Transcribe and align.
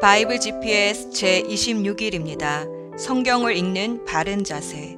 바이블 0.00 0.38
GPS 0.38 1.10
제26일입니다. 1.10 2.68
성경을 2.96 3.56
읽는 3.56 4.04
바른 4.04 4.44
자세. 4.44 4.96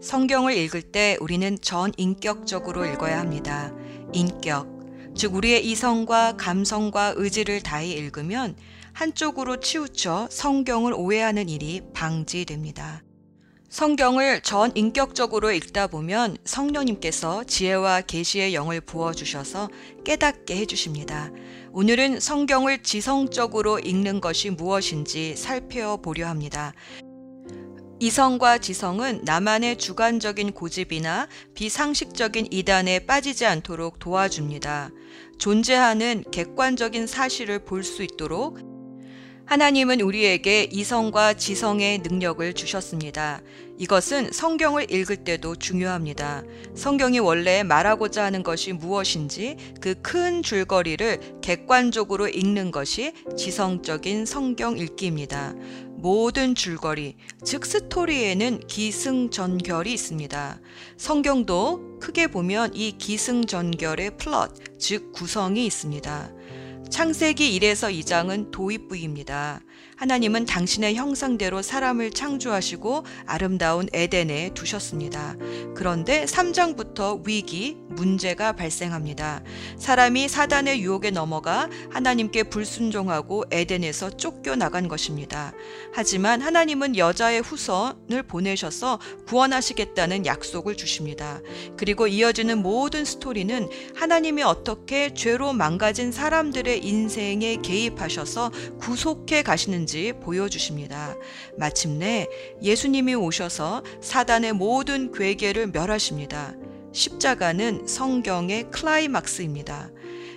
성경을 0.00 0.56
읽을 0.56 0.80
때 0.80 1.18
우리는 1.20 1.58
전 1.60 1.92
인격적으로 1.98 2.86
읽어야 2.86 3.18
합니다. 3.18 3.70
인격. 4.14 4.66
즉, 5.14 5.34
우리의 5.34 5.66
이성과 5.66 6.38
감성과 6.38 7.12
의지를 7.16 7.60
다해 7.60 7.88
읽으면 7.88 8.56
한쪽으로 8.94 9.60
치우쳐 9.60 10.28
성경을 10.30 10.94
오해하는 10.94 11.50
일이 11.50 11.82
방지됩니다. 11.92 13.02
성경을 13.68 14.40
전 14.40 14.72
인격적으로 14.74 15.52
읽다 15.52 15.86
보면 15.86 16.38
성령님께서 16.44 17.44
지혜와 17.44 18.00
계시의 18.00 18.52
영을 18.52 18.80
부어 18.80 19.12
주셔서 19.12 19.68
깨닫게 20.04 20.56
해 20.56 20.66
주십니다. 20.66 21.30
오늘은 21.72 22.18
성경을 22.18 22.82
지성적으로 22.82 23.78
읽는 23.78 24.20
것이 24.20 24.50
무엇인지 24.50 25.36
살펴보려 25.36 26.26
합니다. 26.26 26.72
이성과 28.00 28.58
지성은 28.58 29.22
나만의 29.24 29.76
주관적인 29.78 30.52
고집이나 30.52 31.28
비상식적인 31.54 32.48
이단에 32.50 33.00
빠지지 33.00 33.46
않도록 33.46 34.00
도와줍니다. 34.00 34.90
존재하는 35.38 36.24
객관적인 36.32 37.06
사실을 37.06 37.60
볼 37.60 37.84
수 37.84 38.02
있도록 38.02 38.69
하나님은 39.50 40.00
우리에게 40.00 40.68
이성과 40.70 41.34
지성의 41.34 42.02
능력을 42.04 42.52
주셨습니다. 42.52 43.40
이것은 43.78 44.30
성경을 44.30 44.92
읽을 44.92 45.24
때도 45.24 45.56
중요합니다. 45.56 46.44
성경이 46.76 47.18
원래 47.18 47.64
말하고자 47.64 48.22
하는 48.22 48.44
것이 48.44 48.72
무엇인지 48.72 49.56
그 49.80 50.00
큰 50.02 50.44
줄거리를 50.44 51.40
객관적으로 51.40 52.28
읽는 52.28 52.70
것이 52.70 53.12
지성적인 53.36 54.24
성경 54.24 54.78
읽기입니다. 54.78 55.54
모든 55.96 56.54
줄거리, 56.54 57.16
즉 57.44 57.66
스토리에는 57.66 58.68
기승전결이 58.68 59.92
있습니다. 59.92 60.60
성경도 60.96 61.98
크게 61.98 62.28
보면 62.28 62.72
이 62.74 62.96
기승전결의 62.96 64.16
플롯, 64.16 64.78
즉 64.78 65.10
구성이 65.10 65.66
있습니다. 65.66 66.39
창세기 66.90 67.58
1에서 67.60 67.88
2장은 68.00 68.50
도입부입니다. 68.50 69.60
하나님은 70.00 70.46
당신의 70.46 70.94
형상대로 70.94 71.60
사람을 71.60 72.12
창조하시고 72.12 73.04
아름다운 73.26 73.86
에덴에 73.92 74.54
두셨습니다. 74.54 75.36
그런데 75.74 76.24
3장부터 76.24 77.20
위기, 77.26 77.76
문제가 77.90 78.52
발생합니다. 78.52 79.42
사람이 79.76 80.28
사단의 80.28 80.80
유혹에 80.80 81.10
넘어가 81.10 81.68
하나님께 81.90 82.44
불순종하고 82.44 83.44
에덴에서 83.50 84.16
쫓겨나간 84.16 84.88
것입니다. 84.88 85.52
하지만 85.92 86.40
하나님은 86.40 86.96
여자의 86.96 87.42
후손을 87.42 88.22
보내셔서 88.26 89.00
구원하시겠다는 89.26 90.24
약속을 90.24 90.78
주십니다. 90.78 91.42
그리고 91.76 92.06
이어지는 92.06 92.62
모든 92.62 93.04
스토리는 93.04 93.68
하나님이 93.94 94.44
어떻게 94.44 95.12
죄로 95.12 95.52
망가진 95.52 96.10
사람들의 96.10 96.86
인생에 96.86 97.56
개입하셔서 97.56 98.50
구속해 98.80 99.42
가시는지 99.42 99.89
보여주십니다. 100.20 101.16
마침내 101.58 102.26
예수님이 102.62 103.14
오셔서 103.14 103.82
사단의 104.00 104.52
모든 104.52 105.12
괴계를 105.12 105.68
멸하십니다. 105.68 106.54
십자가는 106.92 107.86
성경의 107.86 108.70
클라이막스입니다. 108.70 109.90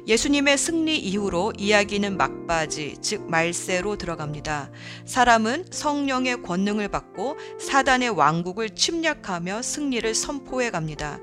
예수님의 0.05 0.57
승리 0.57 0.97
이후로 0.97 1.53
이야기는 1.57 2.17
막바지, 2.17 2.97
즉 3.01 3.29
말세로 3.29 3.95
들어갑니다. 3.95 4.69
사람은 5.05 5.67
성령의 5.71 6.43
권능을 6.43 6.89
받고 6.89 7.37
사단의 7.59 8.09
왕국을 8.09 8.71
침략하며 8.71 9.61
승리를 9.61 10.13
선포해 10.13 10.71
갑니다. 10.71 11.19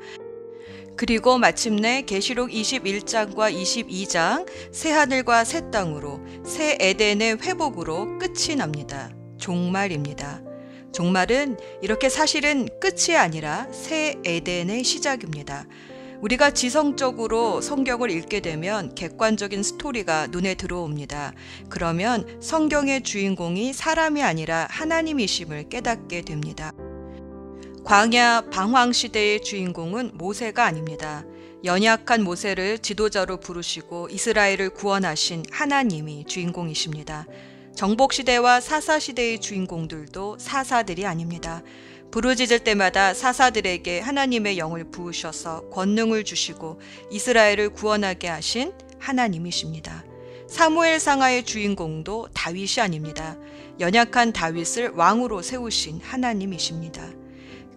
그리고 1.01 1.39
마침내 1.39 2.03
계시록 2.03 2.51
21장과 2.51 3.51
22장 3.51 4.47
새 4.71 4.91
하늘과 4.91 5.45
새 5.45 5.71
땅으로 5.71 6.21
새 6.45 6.77
에덴의 6.79 7.39
회복으로 7.41 8.19
끝이 8.19 8.55
납니다. 8.55 9.09
종말입니다. 9.39 10.43
종말은 10.93 11.57
이렇게 11.81 12.11
사실은 12.11 12.69
끝이 12.83 13.17
아니라 13.17 13.67
새 13.73 14.17
에덴의 14.27 14.85
시작입니다. 14.85 15.65
우리가 16.21 16.51
지성적으로 16.51 17.63
성경을 17.63 18.11
읽게 18.11 18.41
되면 18.41 18.95
객관적인 18.95 19.63
스토리가 19.63 20.27
눈에 20.27 20.55
들어옵니다. 20.55 21.33
그러면 21.71 22.27
성경의 22.43 23.05
주인공이 23.05 23.73
사람이 23.73 24.23
아니라 24.23 24.69
하나님이심을 24.69 25.71
깨닫게 25.71 26.21
됩니다. 26.21 26.73
광야 27.85 28.43
방황 28.53 28.93
시대의 28.93 29.43
주인공은 29.43 30.13
모세가 30.15 30.65
아닙니다. 30.65 31.25
연약한 31.65 32.23
모세를 32.23 32.79
지도자로 32.79 33.41
부르시고 33.41 34.09
이스라엘을 34.11 34.71
구원하신 34.71 35.45
하나님이 35.51 36.25
주인공이십니다. 36.27 37.27
정복 37.75 38.13
시대와 38.13 38.61
사사 38.61 38.99
시대의 38.99 39.41
주인공들도 39.41 40.39
사사들이 40.39 41.07
아닙니다. 41.07 41.63
부르짖을 42.11 42.61
때마다 42.61 43.15
사사들에게 43.15 44.01
하나님의 44.01 44.59
영을 44.59 44.85
부으셔서 44.91 45.71
권능을 45.71 46.25
주시고 46.25 46.81
이스라엘을 47.11 47.71
구원하게 47.71 48.29
하신 48.29 48.73
하나님이십니다. 48.99 50.05
사무엘 50.49 51.01
상하의 51.01 51.45
주인공도 51.45 52.29
다윗이 52.35 52.81
아닙니다. 52.81 53.37
연약한 53.81 54.33
다윗을 54.33 54.91
왕으로 54.91 55.43
세우신 55.43 56.01
하나님이십니다. 56.03 57.20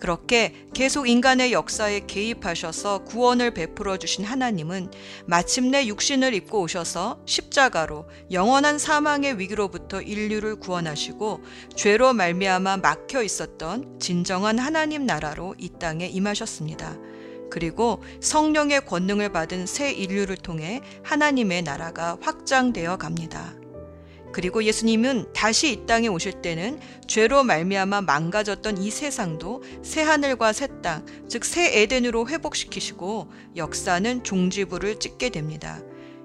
그렇게 0.03 0.53
계속 0.73 1.07
인간의 1.07 1.53
역사에 1.53 2.01
개입하셔서 2.01 3.05
구원을 3.05 3.51
베풀어 3.53 3.95
주신 3.95 4.25
하나님은 4.25 4.91
마침내 5.25 5.87
육신을 5.87 6.33
입고 6.33 6.59
오셔서 6.59 7.21
십자가로 7.25 8.09
영원한 8.29 8.79
사망의 8.79 9.39
위기로부터 9.39 10.01
인류를 10.01 10.57
구원하시고 10.57 11.43
죄로 11.77 12.11
말미암아 12.11 12.77
막혀 12.77 13.23
있었던 13.23 13.97
진정한 14.01 14.59
하나님 14.59 15.05
나라로 15.05 15.55
이 15.57 15.69
땅에 15.79 16.05
임하셨습니다. 16.07 16.97
그리고 17.49 18.03
성령의 18.19 18.85
권능을 18.85 19.31
받은 19.31 19.67
새 19.67 19.93
인류를 19.93 20.35
통해 20.35 20.81
하나님의 21.03 21.61
나라가 21.61 22.17
확장되어 22.19 22.97
갑니다. 22.97 23.53
그리고 24.33 24.63
예수님은 24.63 25.31
다시 25.33 25.71
이 25.71 25.85
땅에 25.85 26.07
오실 26.07 26.41
때는 26.41 26.79
죄로 27.07 27.43
말미암아 27.43 28.01
망가졌던 28.01 28.79
이 28.79 28.89
세상도 28.91 29.63
새 29.83 30.01
하늘과 30.01 30.51
새 30.51 30.67
땅, 30.81 31.05
즉 31.29 31.45
새 31.45 31.81
에덴으로 31.81 32.27
회복시키시고 32.27 33.31
역사는 33.55 34.23
종지부를 34.23 34.99
찍게 34.99 35.29
됩니다. 35.29 35.79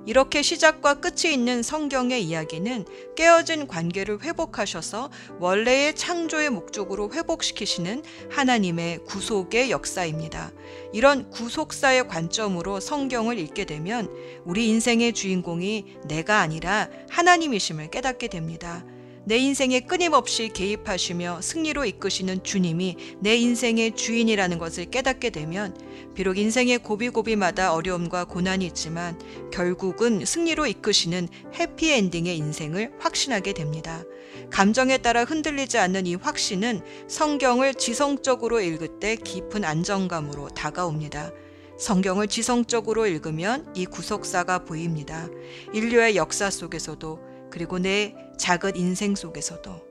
이렇게 0.07 0.43
시작과 0.43 0.95
끝이 0.95 1.33
있는 1.33 1.63
성경의 1.63 2.25
이야기는 2.25 2.87
깨어진 3.17 3.67
관계를 3.67 4.23
회복하셔서 4.23 5.11
원래의 5.39 5.95
창조의 5.95 6.51
목적으로 6.51 7.13
회복시키시는 7.13 8.03
하나님의 8.31 9.05
구속의 9.05 9.71
역사입니다. 9.71 10.53
이런 10.93 11.29
구속사의 11.31 12.09
관점으로 12.09 12.81
성경을 12.81 13.39
읽게 13.39 13.65
되면 13.65 14.09
우리 14.45 14.69
인생의 14.69 15.13
주인공이 15.13 15.99
내가 16.07 16.41
아니라 16.41 16.89
하나님이심을 17.11 17.91
깨닫게 17.91 18.29
됩니다. 18.29 18.85
내 19.29 19.37
인생에 19.37 19.81
끊임없이 19.81 20.49
개입하시며 20.49 21.43
승리로 21.43 21.85
이끄시는 21.85 22.45
주님이 22.45 22.97
내 23.21 23.37
인생의 23.37 23.95
주인이라는 23.95 24.57
것을 24.57 24.87
깨닫게 24.87 25.29
되면 25.29 25.77
비록 26.15 26.39
인생의 26.39 26.79
고비고비마다 26.79 27.75
어려움과 27.75 28.25
고난이 28.25 28.65
있지만 28.69 29.21
결국은 29.53 30.25
승리로 30.25 30.67
이끄시는 30.67 31.29
해피엔딩의 31.55 32.39
인생을 32.39 32.95
확신하게 32.99 33.53
됩니다. 33.53 34.03
감정에 34.49 34.97
따라 34.97 35.25
흔들리지 35.25 35.77
않는 35.77 36.07
이 36.07 36.15
확신은 36.15 36.81
성경을 37.07 37.75
지성적으로 37.75 38.63
읽을 38.63 38.99
때 38.99 39.15
깊은 39.15 39.63
안정감으로 39.63 40.49
다가옵니다. 40.49 41.33
성경을 41.79 42.29
지성적으로 42.29 43.07
읽으면 43.07 43.71
이 43.77 43.85
구속사가 43.85 44.65
보입니다. 44.65 45.29
인류의 45.75 46.17
역사 46.17 46.49
속에서도 46.49 47.29
그리고 47.51 47.79
내 47.79 48.15
작은 48.39 48.77
인생 48.77 49.15
속에서도 49.15 49.89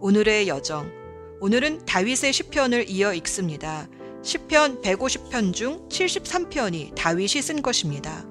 오늘의 0.00 0.48
여정 0.48 0.90
오늘은 1.40 1.86
다윗의 1.86 2.32
시편을 2.32 2.90
이어 2.90 3.14
읽습니다. 3.14 3.88
시편 4.22 4.82
150편 4.82 5.54
중 5.54 5.88
73편이 5.88 6.94
다윗이 6.94 7.42
쓴 7.42 7.62
것입니다. 7.62 8.24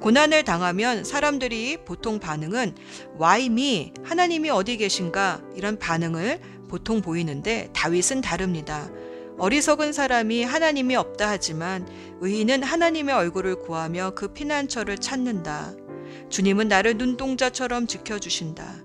고난을 0.00 0.44
당하면 0.44 1.02
사람들이 1.02 1.78
보통 1.84 2.20
반응은 2.20 2.76
Why 3.20 3.46
me? 3.46 3.92
하나님이 4.04 4.50
어디 4.50 4.76
계신가? 4.76 5.42
이런 5.56 5.78
반응을 5.78 6.40
보통 6.68 7.00
보이는데 7.00 7.70
다윗은 7.72 8.20
다릅니다. 8.20 8.90
어리석은 9.38 9.92
사람이 9.92 10.44
하나님이 10.44 10.96
없다 10.96 11.28
하지만 11.28 11.88
의인은 12.20 12.62
하나님의 12.62 13.14
얼굴을 13.14 13.60
구하며 13.60 14.12
그 14.14 14.28
피난처를 14.32 14.98
찾는다. 14.98 15.74
주님은 16.28 16.68
나를 16.68 16.96
눈동자처럼 16.96 17.86
지켜주신다. 17.86 18.84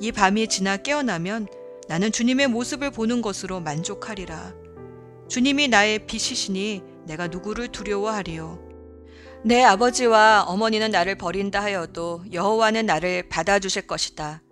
이 0.00 0.12
밤이 0.12 0.48
지나 0.48 0.76
깨어나면 0.76 1.48
나는 1.88 2.12
주님의 2.12 2.48
모습을 2.48 2.90
보는 2.90 3.22
것으로 3.22 3.60
만족하리라. 3.60 4.54
주님이 5.28 5.68
나의 5.68 6.06
빛이시니 6.06 6.82
내가 7.06 7.26
누구를 7.28 7.68
두려워하리요. 7.68 8.68
내 9.44 9.62
아버지와 9.62 10.44
어머니는 10.48 10.90
나를 10.90 11.16
버린다 11.16 11.62
하여도 11.62 12.24
여호와는 12.32 12.86
나를 12.86 13.28
받아주실 13.28 13.86
것이다. 13.86 14.42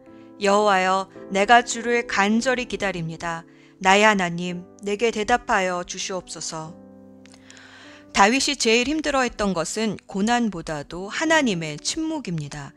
여호와여, 0.40 1.08
내가 1.30 1.62
주를 1.62 2.06
간절히 2.06 2.66
기다립니다. 2.66 3.44
나의 3.78 4.04
하나님, 4.04 4.64
내게 4.82 5.10
대답하여 5.10 5.84
주시옵소서. 5.84 6.85
다윗이 8.16 8.56
제일 8.56 8.88
힘들어했던 8.88 9.52
것은 9.52 9.98
고난보다도 10.06 11.06
하나님의 11.06 11.76
침묵입니다. 11.80 12.72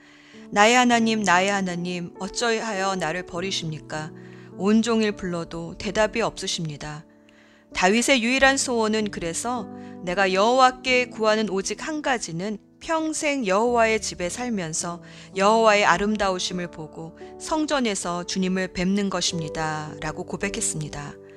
나의 0.51 0.75
하나님, 0.75 1.23
나의 1.23 1.47
하나님, 1.47 2.13
어쩌하여 2.19 2.97
나를 2.97 3.25
버리십니까? 3.25 4.11
온종일 4.57 5.13
불러도 5.13 5.77
대답이 5.77 6.19
없으십니다. 6.19 7.05
다윗의 7.73 8.21
유일한 8.21 8.57
소원은 8.57 9.11
그래서 9.11 9.69
내가 10.03 10.33
여호와께 10.33 11.05
구하는 11.05 11.49
오직 11.49 11.87
한 11.87 12.01
가지는 12.01 12.57
평생 12.81 13.47
여호와의 13.47 14.01
집에 14.01 14.27
살면서 14.27 15.01
여호와의 15.37 15.85
아름다우심을 15.85 16.69
보고 16.69 17.17
성전에서 17.39 18.25
주님을 18.25 18.73
뵙는 18.73 19.09
것입니다. 19.09 19.93
라고 20.01 20.25
고백했습니다. 20.25 21.28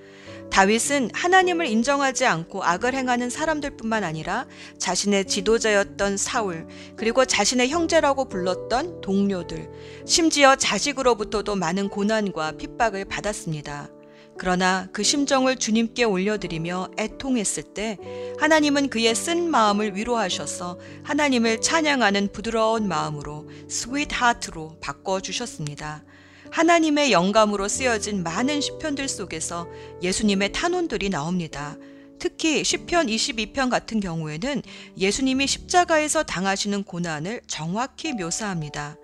다윗은 0.53 1.13
하나님을 1.15 1.65
인정하지 1.67 2.27
않고 2.27 2.63
악을 2.63 2.93
행하는 2.93 3.31
사람들뿐만 3.31 4.05
아니라 4.05 4.47
자신의 4.77 5.25
지도자였던 5.25 6.19
사울, 6.19 6.67
그리고 6.95 7.25
자신의 7.25 7.71
형제라고 7.71 8.29
불렀던 8.29 9.01
동료들, 9.01 9.71
심지어 10.05 10.55
자식으로부터도 10.55 11.57
많은 11.57 11.89
고난과 11.89 12.53
핍박을 12.59 13.07
받았습니다. 13.07 13.89
그러나 14.37 14.89
그 14.93 15.03
심정을 15.03 15.57
주님께 15.57 16.05
올려드리며 16.05 16.91
애통했을 16.99 17.63
때 17.63 17.97
하나님은 18.39 18.91
그의 18.91 19.15
쓴 19.15 19.51
마음을 19.51 19.97
위로하셔서 19.97 20.79
하나님을 21.03 21.63
찬양하는 21.63 22.31
부드러운 22.31 22.89
마음으로 22.89 23.49
sweet 23.69 24.09
heart로 24.11 24.77
바꿔 24.83 25.21
주셨습니다. 25.21 26.05
하나님의 26.53 27.13
영감으로 27.13 27.67
쓰여진 27.67 28.23
많은 28.23 28.61
시편들 28.61 29.09
속에서 29.09 29.67
예수님의 30.03 30.53
탄원들이 30.53 31.09
나옵니다. 31.09 31.77
특히 32.19 32.63
시편 32.63 33.07
22편 33.07 33.71
같은 33.71 34.01
경우에는 34.01 34.63
예수님이 34.99 35.47
십자가에서 35.47 36.23
당하시는 36.23 36.85
고난을 36.85 37.41
정확히 37.47 38.13
묘사합니다. 38.13 38.97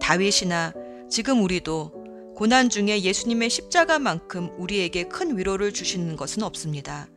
다윗이나 0.00 0.74
지금 1.10 1.42
우리도 1.42 2.34
고난 2.36 2.68
중에 2.68 3.00
예수님의 3.00 3.48
십자가만큼 3.48 4.50
우리에게 4.58 5.04
큰 5.04 5.36
위로를 5.38 5.72
주시는 5.72 6.16
것은 6.16 6.42
없습니다. 6.42 7.08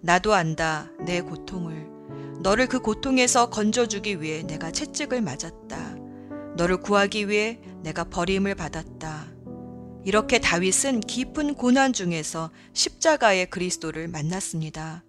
나도 0.00 0.34
안다, 0.34 0.90
내 1.06 1.20
고통을. 1.20 1.86
너를 2.40 2.66
그 2.66 2.80
고통에서 2.80 3.50
건져주기 3.50 4.20
위해 4.20 4.42
내가 4.42 4.72
채찍을 4.72 5.22
맞았다. 5.22 5.87
너를 6.58 6.78
구하기 6.78 7.28
위해 7.28 7.60
내가 7.82 8.02
버림을 8.02 8.56
받았다. 8.56 9.28
이렇게 10.04 10.40
다윗은 10.40 11.00
깊은 11.00 11.54
고난 11.54 11.92
중에서 11.92 12.50
십자가의 12.72 13.48
그리스도를 13.48 14.08
만났습니다. 14.08 15.04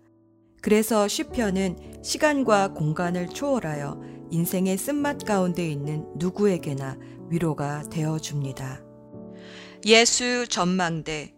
그래서 0.62 1.08
시편은 1.08 2.02
시간과 2.04 2.74
공간을 2.74 3.30
초월하여 3.30 4.00
인생의 4.30 4.78
쓴맛 4.78 5.26
가운데 5.26 5.68
있는 5.68 6.06
누구에게나 6.18 6.98
위로가 7.30 7.84
되어 7.90 8.20
줍니다. 8.20 8.84
예수 9.86 10.46
전망대 10.48 11.34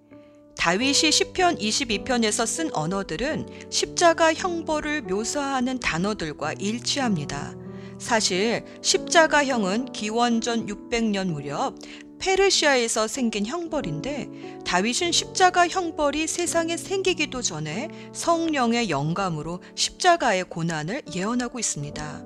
다윗이 0.58 1.12
시편 1.12 1.58
22편에서 1.58 2.46
쓴 2.46 2.70
언어들은 2.76 3.48
십자가 3.70 4.34
형벌을 4.34 5.04
묘사하는 5.04 5.80
단어들과 5.80 6.54
일치합니다. 6.54 7.61
사실 8.02 8.66
십자가형은 8.82 9.94
기원전 9.94 10.66
600년 10.66 11.28
무렵 11.28 11.76
페르시아에서 12.18 13.08
생긴 13.08 13.46
형벌인데 13.46 14.62
다윗은 14.66 15.12
십자가 15.12 15.68
형벌이 15.68 16.28
세상에 16.28 16.78
생기기도 16.78 17.44
전에 17.44 17.90
성령의 18.12 18.90
영감으로 18.90 19.62
십자가의 19.76 20.46
고난을 20.46 21.04
예언하고 21.16 21.60
있습니다. 21.60 22.26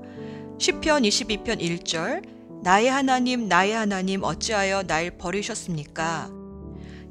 시편 0.60 1.04
22편 1.04 1.60
1절 1.60 2.24
나의 2.64 2.90
하나님, 2.90 3.50
나의 3.50 3.74
하나님, 3.74 4.24
어찌하여 4.24 4.84
날 4.84 5.12
버리셨습니까? 5.18 6.45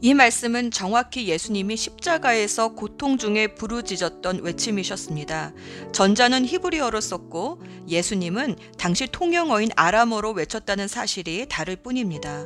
이 0.04 0.12
말씀은 0.12 0.70
정확히 0.70 1.28
예수님이 1.28 1.78
십자가에서 1.78 2.74
고통 2.74 3.16
중에 3.16 3.46
부르짖었던 3.54 4.42
외침이셨습니다. 4.42 5.54
전자는 5.92 6.44
히브리어로 6.44 7.00
썼고 7.00 7.62
예수님은 7.88 8.56
당시 8.76 9.06
통영어인 9.10 9.70
아람어로 9.74 10.32
외쳤다는 10.32 10.88
사실이 10.88 11.46
다를 11.48 11.76
뿐입니다. 11.76 12.44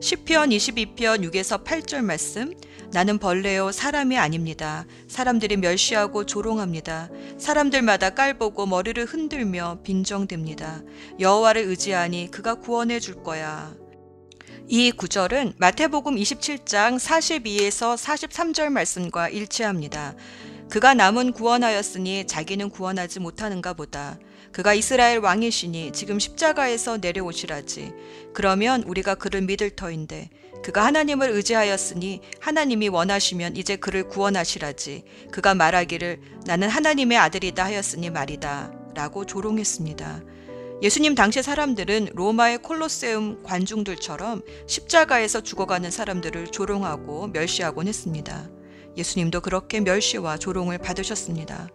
시편 0.00 0.50
22편 0.50 1.28
6에서 1.28 1.64
8절 1.64 2.04
말씀 2.04 2.54
나는 2.92 3.18
벌레요 3.18 3.72
사람이 3.72 4.16
아닙니다. 4.16 4.86
사람들이 5.08 5.56
멸시하고 5.56 6.26
조롱합니다. 6.26 7.08
사람들마다 7.38 8.10
깔보고 8.10 8.66
머리를 8.66 9.04
흔들며 9.04 9.80
빈정됩니다. 9.82 10.82
여호와를 11.18 11.62
의지하니 11.62 12.30
그가 12.30 12.54
구원해 12.54 13.00
줄 13.00 13.24
거야. 13.24 13.79
이 14.72 14.92
구절은 14.92 15.54
마태복음 15.56 16.14
27장 16.14 16.96
42에서 16.96 17.96
43절 17.96 18.68
말씀과 18.68 19.28
일치합니다. 19.28 20.14
그가 20.70 20.94
남은 20.94 21.32
구원하였으니 21.32 22.28
자기는 22.28 22.70
구원하지 22.70 23.18
못하는가 23.18 23.72
보다. 23.72 24.16
그가 24.52 24.72
이스라엘 24.72 25.18
왕이시니 25.18 25.90
지금 25.90 26.20
십자가에서 26.20 26.98
내려오시라지. 26.98 27.92
그러면 28.32 28.84
우리가 28.84 29.16
그를 29.16 29.42
믿을 29.42 29.70
터인데 29.70 30.30
그가 30.62 30.84
하나님을 30.84 31.30
의지하였으니 31.30 32.20
하나님이 32.38 32.90
원하시면 32.90 33.56
이제 33.56 33.74
그를 33.74 34.06
구원하시라지. 34.06 35.02
그가 35.32 35.56
말하기를 35.56 36.20
나는 36.46 36.68
하나님의 36.68 37.18
아들이다 37.18 37.64
하였으니 37.64 38.10
말이다. 38.10 38.72
라고 38.94 39.26
조롱했습니다. 39.26 40.22
예수님 40.82 41.14
당시 41.14 41.42
사람들은 41.42 42.08
로마의 42.14 42.62
콜로세움 42.62 43.42
관중들처럼 43.42 44.40
십자가에서 44.66 45.42
죽어가는 45.42 45.90
사람들을 45.90 46.46
조롱하고 46.46 47.26
멸시하곤 47.28 47.86
했습니다. 47.86 48.48
예수님도 48.96 49.42
그렇게 49.42 49.80
멸시와 49.80 50.38
조롱을 50.38 50.78
받으셨습니다. 50.78 51.68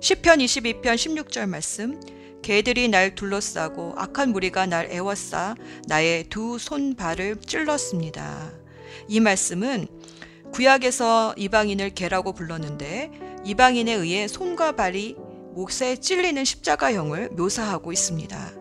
시편 0.00 0.40
22편 0.40 0.82
16절 0.82 1.48
말씀 1.48 2.00
개들이 2.42 2.88
날 2.88 3.14
둘러싸고 3.14 3.94
악한 3.96 4.32
무리가 4.32 4.66
날 4.66 4.90
애워싸 4.90 5.54
나의 5.86 6.24
두 6.24 6.58
손발을 6.58 7.36
찔렀습니다. 7.36 8.50
이 9.06 9.20
말씀은 9.20 9.86
구약에서 10.52 11.34
이방인을 11.36 11.90
개라고 11.90 12.32
불렀는데 12.32 13.12
이방인에 13.44 13.92
의해 13.92 14.26
손과 14.26 14.72
발이 14.72 15.29
몫에 15.54 15.96
찔리는 15.96 16.44
십자가형을 16.44 17.30
묘사하고 17.30 17.92
있습니다. 17.92 18.52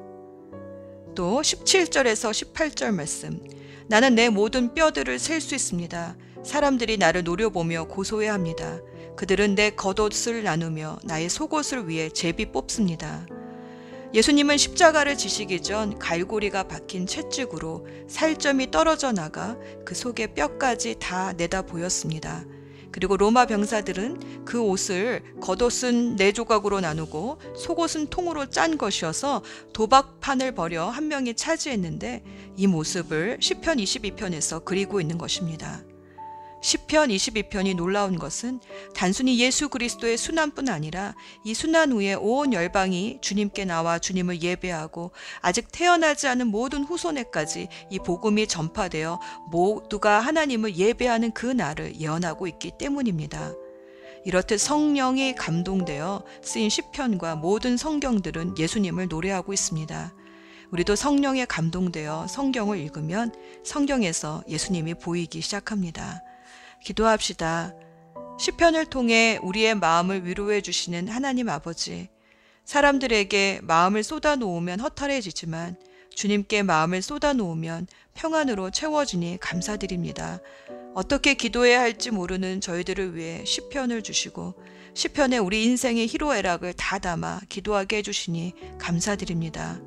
또 1.15 1.41
17절에서 1.41 2.31
18절 2.31 2.93
말씀 2.93 3.41
나는 3.87 4.15
내 4.15 4.29
모든 4.29 4.73
뼈들을 4.73 5.19
셀 5.19 5.41
수 5.41 5.55
있습니다. 5.55 6.15
사람들이 6.43 6.97
나를 6.97 7.23
노려보며 7.23 7.87
고소해합니다. 7.87 8.79
그들은 9.17 9.55
내 9.55 9.71
겉옷을 9.71 10.43
나누며 10.43 10.99
나의 11.03 11.29
속옷을 11.29 11.89
위해 11.89 12.09
제비 12.09 12.51
뽑습니다. 12.51 13.25
예수님은 14.13 14.57
십자가를 14.57 15.17
지시기 15.17 15.61
전 15.61 15.99
갈고리가 15.99 16.63
박힌 16.63 17.05
채찍으로 17.05 17.85
살점이 18.07 18.71
떨어져 18.71 19.11
나가 19.11 19.57
그 19.85 19.93
속에 19.93 20.33
뼈까지 20.33 20.95
다 20.99 21.33
내다 21.33 21.63
보였습니다. 21.63 22.45
그리고 22.91 23.17
로마 23.17 23.45
병사들은 23.45 24.45
그 24.45 24.61
옷을 24.61 25.23
겉옷은 25.41 26.15
네 26.15 26.31
조각으로 26.31 26.79
나누고 26.81 27.39
속옷은 27.55 28.07
통으로 28.07 28.49
짠 28.49 28.77
것이어서 28.77 29.43
도박판을 29.73 30.53
벌여 30.53 30.85
한 30.87 31.07
명이 31.07 31.35
차지했는데 31.35 32.23
이 32.57 32.67
모습을 32.67 33.37
시편 33.39 33.77
22편에서 33.77 34.63
그리고 34.65 34.99
있는 35.01 35.17
것입니다. 35.17 35.81
시편 36.61 37.09
22편이 37.09 37.75
놀라운 37.75 38.19
것은 38.19 38.59
단순히 38.93 39.39
예수 39.39 39.69
그리스도의 39.69 40.17
순환뿐 40.17 40.67
아니라 40.67 41.15
이 41.45 41.53
순환 41.53 41.91
후에 41.91 42.15
온 42.15 42.51
열방이 42.51 43.19
주님께 43.21 43.65
나와 43.65 43.97
주님을 43.99 44.41
예배하고 44.41 45.11
아직 45.41 45.71
태어나지 45.71 46.27
않은 46.27 46.47
모든 46.47 46.83
후손에까지 46.83 47.69
이 47.89 47.99
복음이 47.99 48.47
전파되어 48.47 49.19
모두가 49.51 50.19
하나님을 50.19 50.75
예배하는 50.75 51.31
그 51.31 51.45
날을 51.45 51.99
예언하고 51.99 52.47
있기 52.47 52.71
때문입니다. 52.77 53.53
이렇듯 54.25 54.59
성령이 54.59 55.35
감동되어 55.35 56.23
쓰인 56.41 56.69
시편과 56.69 57.37
모든 57.37 57.77
성경들은 57.77 58.57
예수님을 58.57 59.07
노래하고 59.07 59.53
있습니다. 59.53 60.13
우리도 60.71 60.95
성령에 60.95 61.45
감동되어 61.45 62.27
성경을 62.27 62.77
읽으면 62.79 63.33
성경에서 63.63 64.43
예수님이 64.47 64.95
보이기 64.95 65.41
시작합니다. 65.41 66.21
기도합시다. 66.83 67.73
시편을 68.39 68.85
통해 68.85 69.37
우리의 69.41 69.75
마음을 69.75 70.25
위로해 70.25 70.61
주시는 70.61 71.07
하나님 71.09 71.49
아버지. 71.49 72.09
사람들에게 72.65 73.61
마음을 73.63 74.03
쏟아 74.03 74.35
놓으면 74.35 74.79
허탈해지지만 74.79 75.75
주님께 76.15 76.63
마음을 76.63 77.01
쏟아 77.01 77.33
놓으면 77.33 77.87
평안으로 78.13 78.71
채워지니 78.71 79.39
감사드립니다. 79.39 80.39
어떻게 80.93 81.33
기도해야 81.33 81.79
할지 81.79 82.11
모르는 82.11 82.61
저희들을 82.61 83.15
위해 83.15 83.43
시편을 83.45 84.01
주시고 84.01 84.55
시편에 84.93 85.37
우리 85.37 85.63
인생의 85.65 86.07
희로애락을 86.07 86.73
다 86.73 86.99
담아 86.99 87.41
기도하게 87.49 87.97
해주시니 87.97 88.53
감사드립니다. 88.79 89.79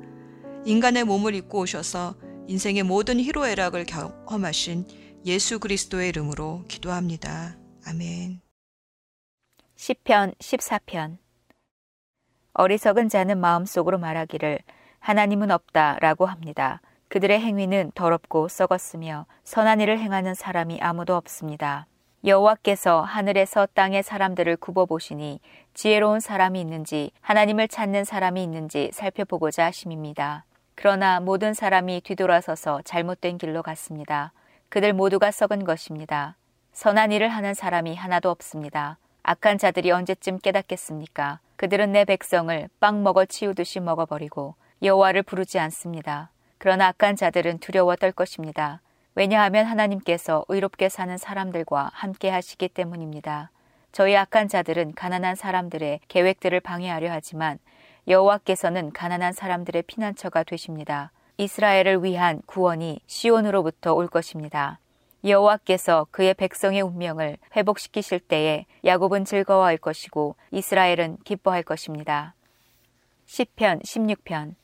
인간의 0.65 1.03
몸을 1.03 1.35
입고 1.35 1.59
오셔서 1.59 2.15
인생의 2.47 2.83
모든 2.83 3.19
희로애락을 3.19 3.85
경험하신 3.85 4.85
예수 5.25 5.59
그리스도의 5.59 6.09
이름으로 6.09 6.65
기도합니다. 6.67 7.55
아멘. 7.87 8.41
시편 9.75 10.33
14편 10.33 11.17
어리석은 12.53 13.07
자는 13.07 13.39
마음속으로 13.39 13.99
말하기를 13.99 14.59
하나님은 14.99 15.49
없다라고 15.49 16.25
합니다. 16.25 16.81
그들의 17.07 17.39
행위는 17.39 17.93
더럽고 17.95 18.49
썩었으며 18.49 19.25
선한 19.45 19.79
일을 19.79 19.97
행하는 19.97 20.33
사람이 20.33 20.79
아무도 20.81 21.15
없습니다. 21.15 21.87
여호와께서 22.25 23.01
하늘에서 23.01 23.65
땅의 23.73 24.03
사람들을 24.03 24.57
굽어 24.57 24.85
보시니 24.85 25.39
지혜로운 25.73 26.19
사람이 26.19 26.59
있는지 26.59 27.11
하나님을 27.21 27.69
찾는 27.69 28.03
사람이 28.03 28.43
있는지 28.43 28.89
살펴보고자 28.91 29.65
하심입니다. 29.67 30.43
그러나 30.75 31.21
모든 31.21 31.53
사람이 31.53 32.01
뒤돌아서서 32.01 32.81
잘못된 32.83 33.37
길로 33.37 33.63
갔습니다. 33.63 34.33
그들 34.73 34.91
모두가 34.91 35.29
썩은 35.29 35.65
것입니다. 35.65 36.35
선한 36.71 37.11
일을 37.11 37.29
하는 37.29 37.53
사람이 37.53 37.95
하나도 37.95 38.31
없습니다. 38.31 38.97
악한 39.21 39.59
자들이 39.59 39.91
언제쯤 39.91 40.39
깨닫겠습니까? 40.39 41.39
그들은 41.57 41.91
내 41.91 42.05
백성을 42.05 42.67
빵 42.79 43.03
먹어 43.03 43.23
치우듯이 43.25 43.79
먹어버리고 43.81 44.55
여호와를 44.81 45.21
부르지 45.21 45.59
않습니다. 45.59 46.31
그러나 46.57 46.87
악한 46.87 47.17
자들은 47.17 47.59
두려워 47.59 47.95
떨 47.95 48.11
것입니다. 48.11 48.81
왜냐하면 49.13 49.67
하나님께서 49.67 50.43
의롭게 50.47 50.89
사는 50.89 51.15
사람들과 51.19 51.91
함께 51.93 52.31
하시기 52.31 52.67
때문입니다. 52.69 53.51
저희 53.91 54.17
악한 54.17 54.47
자들은 54.47 54.95
가난한 54.95 55.35
사람들의 55.35 55.99
계획들을 56.07 56.59
방해하려 56.61 57.11
하지만 57.11 57.59
여호와께서는 58.07 58.91
가난한 58.91 59.33
사람들의 59.33 59.83
피난처가 59.83 60.41
되십니다. 60.41 61.11
이스라엘을 61.37 62.03
위한 62.03 62.41
구원이 62.45 63.01
시온으로부터 63.07 63.93
올 63.93 64.07
것입니다. 64.07 64.79
여호와께서 65.25 66.07
그의 66.11 66.33
백성의 66.33 66.81
운명을 66.81 67.37
회복시키실 67.55 68.19
때에 68.19 68.65
야곱은 68.83 69.25
즐거워할 69.25 69.77
것이고 69.77 70.35
이스라엘은 70.51 71.17
기뻐할 71.23 71.63
것입니다. 71.63 72.35
시편 73.25 73.79
16편 73.79 74.55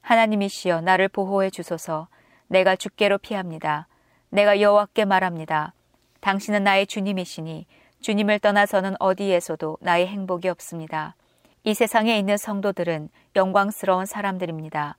하나님이시여 0.00 0.82
나를 0.82 1.08
보호해 1.08 1.50
주소서 1.50 2.08
내가 2.46 2.76
주께로 2.76 3.18
피합니다. 3.18 3.88
내가 4.30 4.60
여호와께 4.60 5.04
말합니다. 5.04 5.74
당신은 6.20 6.64
나의 6.64 6.86
주님이시니 6.86 7.66
주님을 8.00 8.38
떠나서는 8.38 8.94
어디에서도 9.00 9.78
나의 9.80 10.06
행복이 10.06 10.48
없습니다. 10.48 11.16
이 11.64 11.74
세상에 11.74 12.16
있는 12.16 12.36
성도들은 12.36 13.08
영광스러운 13.34 14.06
사람들입니다. 14.06 14.96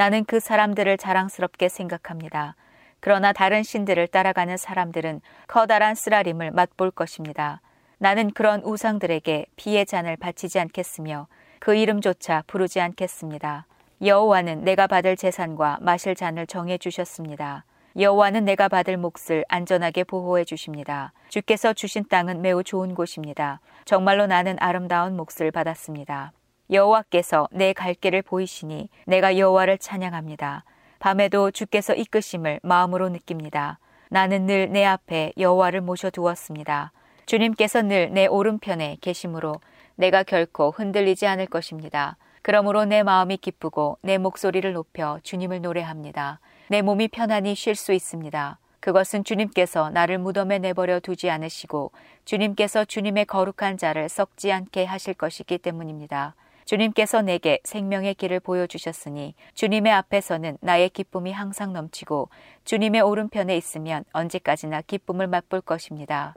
나는 0.00 0.24
그 0.24 0.40
사람들을 0.40 0.96
자랑스럽게 0.96 1.68
생각합니다. 1.68 2.56
그러나 3.00 3.34
다른 3.34 3.62
신들을 3.62 4.06
따라가는 4.06 4.56
사람들은 4.56 5.20
커다란 5.46 5.94
쓰라림을 5.94 6.52
맛볼 6.52 6.90
것입니다. 6.90 7.60
나는 7.98 8.30
그런 8.30 8.62
우상들에게 8.62 9.44
피의 9.56 9.84
잔을 9.84 10.16
바치지 10.16 10.58
않겠으며 10.58 11.26
그 11.58 11.74
이름조차 11.74 12.44
부르지 12.46 12.80
않겠습니다. 12.80 13.66
여호와는 14.02 14.64
내가 14.64 14.86
받을 14.86 15.18
재산과 15.18 15.80
마실 15.82 16.14
잔을 16.14 16.46
정해 16.46 16.78
주셨습니다. 16.78 17.66
여호와는 17.98 18.46
내가 18.46 18.68
받을 18.68 18.96
몫을 18.96 19.44
안전하게 19.48 20.04
보호해 20.04 20.44
주십니다. 20.44 21.12
주께서 21.28 21.74
주신 21.74 22.08
땅은 22.08 22.40
매우 22.40 22.64
좋은 22.64 22.94
곳입니다. 22.94 23.60
정말로 23.84 24.26
나는 24.26 24.56
아름다운 24.60 25.14
몫을 25.18 25.50
받았습니다. 25.50 26.32
여호와께서 26.70 27.48
내 27.52 27.72
갈 27.72 27.94
길을 27.94 28.22
보이시니 28.22 28.88
내가 29.06 29.36
여호와를 29.38 29.78
찬양합니다. 29.78 30.64
밤에도 30.98 31.50
주께서 31.50 31.94
이끄심을 31.94 32.60
마음으로 32.62 33.08
느낍니다. 33.08 33.78
나는 34.10 34.46
늘 34.46 34.68
내 34.70 34.84
앞에 34.84 35.32
여호와를 35.38 35.80
모셔 35.80 36.10
두었습니다. 36.10 36.92
주님께서 37.26 37.82
늘 37.82 38.10
내 38.12 38.26
오른편에 38.26 38.98
계심으로 39.00 39.60
내가 39.96 40.22
결코 40.22 40.70
흔들리지 40.70 41.26
않을 41.26 41.46
것입니다. 41.46 42.16
그러므로 42.42 42.84
내 42.84 43.02
마음이 43.02 43.36
기쁘고 43.36 43.98
내 44.02 44.18
목소리를 44.18 44.72
높여 44.72 45.20
주님을 45.22 45.60
노래합니다. 45.60 46.40
내 46.68 46.82
몸이 46.82 47.08
편안히 47.08 47.54
쉴 47.54 47.74
수 47.74 47.92
있습니다. 47.92 48.58
그것은 48.80 49.24
주님께서 49.24 49.90
나를 49.90 50.18
무덤에 50.18 50.58
내버려 50.58 51.00
두지 51.00 51.28
않으시고 51.30 51.92
주님께서 52.24 52.84
주님의 52.86 53.26
거룩한 53.26 53.76
자를 53.76 54.08
썩지 54.08 54.50
않게 54.52 54.86
하실 54.86 55.12
것이기 55.14 55.58
때문입니다. 55.58 56.34
주님께서 56.70 57.22
내게 57.22 57.58
생명의 57.64 58.14
길을 58.14 58.38
보여주셨으니 58.38 59.34
주님의 59.54 59.92
앞에서는 59.92 60.58
나의 60.60 60.90
기쁨이 60.90 61.32
항상 61.32 61.72
넘치고 61.72 62.28
주님의 62.64 63.00
오른편에 63.00 63.56
있으면 63.56 64.04
언제까지나 64.12 64.82
기쁨을 64.82 65.26
맛볼 65.26 65.62
것입니다. 65.62 66.36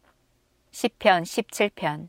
10편 0.71 1.21
17편 1.21 2.07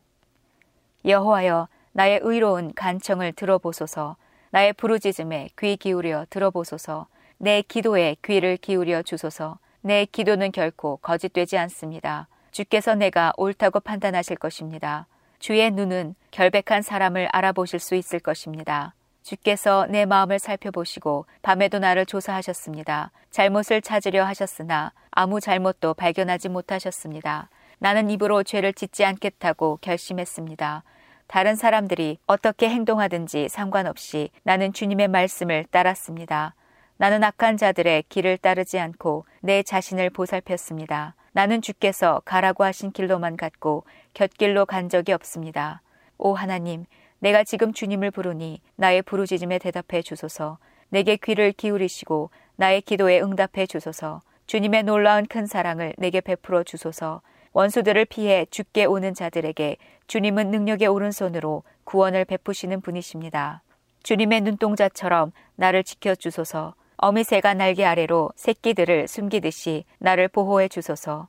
여호와여 1.04 1.68
나의 1.92 2.20
의로운 2.22 2.72
간청을 2.72 3.34
들어보소서 3.34 4.16
나의 4.52 4.72
부르짖음에 4.72 5.50
귀 5.58 5.76
기울여 5.76 6.24
들어보소서 6.30 7.08
내 7.36 7.60
기도에 7.60 8.16
귀를 8.24 8.56
기울여 8.56 9.02
주소서 9.02 9.58
내 9.82 10.06
기도는 10.06 10.50
결코 10.50 10.96
거짓되지 10.96 11.58
않습니다. 11.58 12.28
주께서 12.52 12.94
내가 12.94 13.34
옳다고 13.36 13.80
판단하실 13.80 14.36
것입니다. 14.36 15.08
주의 15.44 15.70
눈은 15.70 16.14
결백한 16.30 16.80
사람을 16.80 17.28
알아보실 17.30 17.78
수 17.78 17.96
있을 17.96 18.18
것입니다. 18.18 18.94
주께서 19.22 19.86
내 19.90 20.06
마음을 20.06 20.38
살펴보시고 20.38 21.26
밤에도 21.42 21.78
나를 21.78 22.06
조사하셨습니다. 22.06 23.10
잘못을 23.30 23.82
찾으려 23.82 24.24
하셨으나 24.24 24.92
아무 25.10 25.42
잘못도 25.42 25.92
발견하지 25.92 26.48
못하셨습니다. 26.48 27.50
나는 27.78 28.08
입으로 28.08 28.42
죄를 28.42 28.72
짓지 28.72 29.04
않겠다고 29.04 29.80
결심했습니다. 29.82 30.82
다른 31.26 31.56
사람들이 31.56 32.16
어떻게 32.26 32.70
행동하든지 32.70 33.50
상관없이 33.50 34.30
나는 34.44 34.72
주님의 34.72 35.08
말씀을 35.08 35.66
따랐습니다. 35.70 36.54
나는 36.96 37.22
악한 37.22 37.58
자들의 37.58 38.04
길을 38.08 38.38
따르지 38.38 38.78
않고 38.78 39.26
내 39.42 39.62
자신을 39.62 40.08
보살폈습니다. 40.08 41.16
나는 41.34 41.60
주께서 41.60 42.22
가라고 42.24 42.62
하신 42.62 42.92
길로만 42.92 43.36
갔고 43.36 43.82
곁길로 44.14 44.66
간 44.66 44.88
적이 44.88 45.12
없습니다. 45.12 45.82
오 46.16 46.32
하나님, 46.32 46.84
내가 47.18 47.42
지금 47.42 47.72
주님을 47.72 48.12
부르니 48.12 48.60
나의 48.76 49.02
부르짖음에 49.02 49.58
대답해 49.58 50.00
주소서. 50.00 50.58
내게 50.90 51.16
귀를 51.16 51.50
기울이시고 51.50 52.30
나의 52.54 52.82
기도에 52.82 53.20
응답해 53.20 53.66
주소서. 53.66 54.22
주님의 54.46 54.84
놀라운 54.84 55.26
큰 55.26 55.46
사랑을 55.46 55.92
내게 55.98 56.20
베풀어 56.20 56.62
주소서. 56.62 57.20
원수들을 57.52 58.04
피해 58.04 58.46
죽게 58.50 58.84
오는 58.84 59.12
자들에게 59.12 59.76
주님은 60.06 60.52
능력의 60.52 60.86
오른손으로 60.86 61.64
구원을 61.82 62.26
베푸시는 62.26 62.80
분이십니다. 62.80 63.62
주님의 64.04 64.42
눈동자처럼 64.42 65.32
나를 65.56 65.82
지켜 65.82 66.14
주소서. 66.14 66.76
어미새가 66.96 67.54
날개 67.54 67.84
아래로 67.84 68.30
새끼들을 68.36 69.08
숨기듯이 69.08 69.84
나를 69.98 70.28
보호해 70.28 70.68
주소서. 70.68 71.28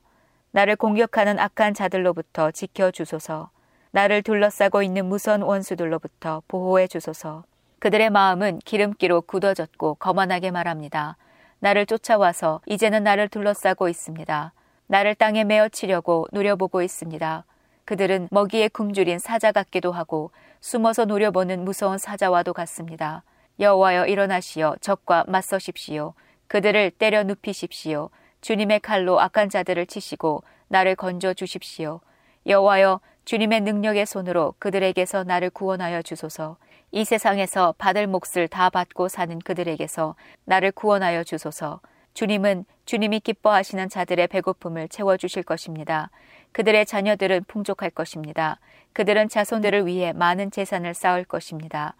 나를 0.52 0.76
공격하는 0.76 1.38
악한 1.38 1.74
자들로부터 1.74 2.50
지켜 2.50 2.90
주소서. 2.90 3.50
나를 3.90 4.22
둘러싸고 4.22 4.82
있는 4.82 5.06
무선 5.06 5.42
원수들로부터 5.42 6.42
보호해 6.48 6.86
주소서. 6.86 7.44
그들의 7.78 8.10
마음은 8.10 8.60
기름기로 8.60 9.22
굳어졌고 9.22 9.96
거만하게 9.96 10.50
말합니다. 10.50 11.16
나를 11.58 11.84
쫓아와서 11.86 12.60
이제는 12.66 13.02
나를 13.02 13.28
둘러싸고 13.28 13.88
있습니다. 13.88 14.52
나를 14.86 15.14
땅에 15.14 15.44
메어 15.44 15.68
치려고 15.68 16.26
노려보고 16.32 16.82
있습니다. 16.82 17.44
그들은 17.84 18.28
먹이에 18.30 18.68
굶주린 18.68 19.18
사자 19.18 19.52
같기도 19.52 19.92
하고 19.92 20.30
숨어서 20.60 21.04
노려보는 21.04 21.64
무서운 21.64 21.98
사자와도 21.98 22.52
같습니다. 22.52 23.22
여호와여 23.58 24.06
일어나시어 24.06 24.76
적과 24.80 25.24
맞서십시오. 25.28 26.14
그들을 26.48 26.90
때려 26.92 27.22
눕히십시오. 27.24 28.10
주님의 28.40 28.80
칼로 28.80 29.18
악한 29.20 29.48
자들을 29.48 29.86
치시고 29.86 30.42
나를 30.68 30.94
건져 30.94 31.34
주십시오. 31.34 32.00
여호와여 32.46 33.00
주님의 33.24 33.62
능력의 33.62 34.06
손으로 34.06 34.54
그들에게서 34.58 35.24
나를 35.24 35.50
구원하여 35.50 36.02
주소서. 36.02 36.56
이 36.92 37.04
세상에서 37.04 37.74
받을 37.76 38.06
몫을 38.06 38.46
다 38.48 38.70
받고 38.70 39.08
사는 39.08 39.38
그들에게서 39.40 40.14
나를 40.44 40.70
구원하여 40.70 41.24
주소서. 41.24 41.80
주님은 42.14 42.64
주님이 42.84 43.20
기뻐하시는 43.20 43.88
자들의 43.88 44.28
배고픔을 44.28 44.88
채워 44.88 45.16
주실 45.16 45.42
것입니다. 45.42 46.10
그들의 46.52 46.86
자녀들은 46.86 47.44
풍족할 47.48 47.90
것입니다. 47.90 48.60
그들은 48.92 49.28
자손들을 49.28 49.86
위해 49.86 50.12
많은 50.12 50.50
재산을 50.50 50.94
쌓을 50.94 51.24
것입니다. 51.24 51.94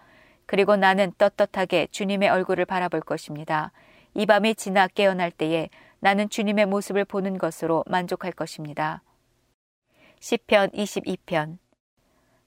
그리고 0.46 0.76
나는 0.76 1.12
떳떳하게 1.18 1.88
주님의 1.90 2.28
얼굴을 2.28 2.64
바라볼 2.64 3.00
것입니다. 3.00 3.72
이 4.14 4.26
밤이 4.26 4.54
지나 4.54 4.88
깨어날 4.88 5.30
때에 5.30 5.68
나는 6.00 6.28
주님의 6.28 6.66
모습을 6.66 7.04
보는 7.04 7.38
것으로 7.38 7.84
만족할 7.86 8.32
것입니다. 8.32 9.02
시편 10.20 10.70
22편 10.70 11.58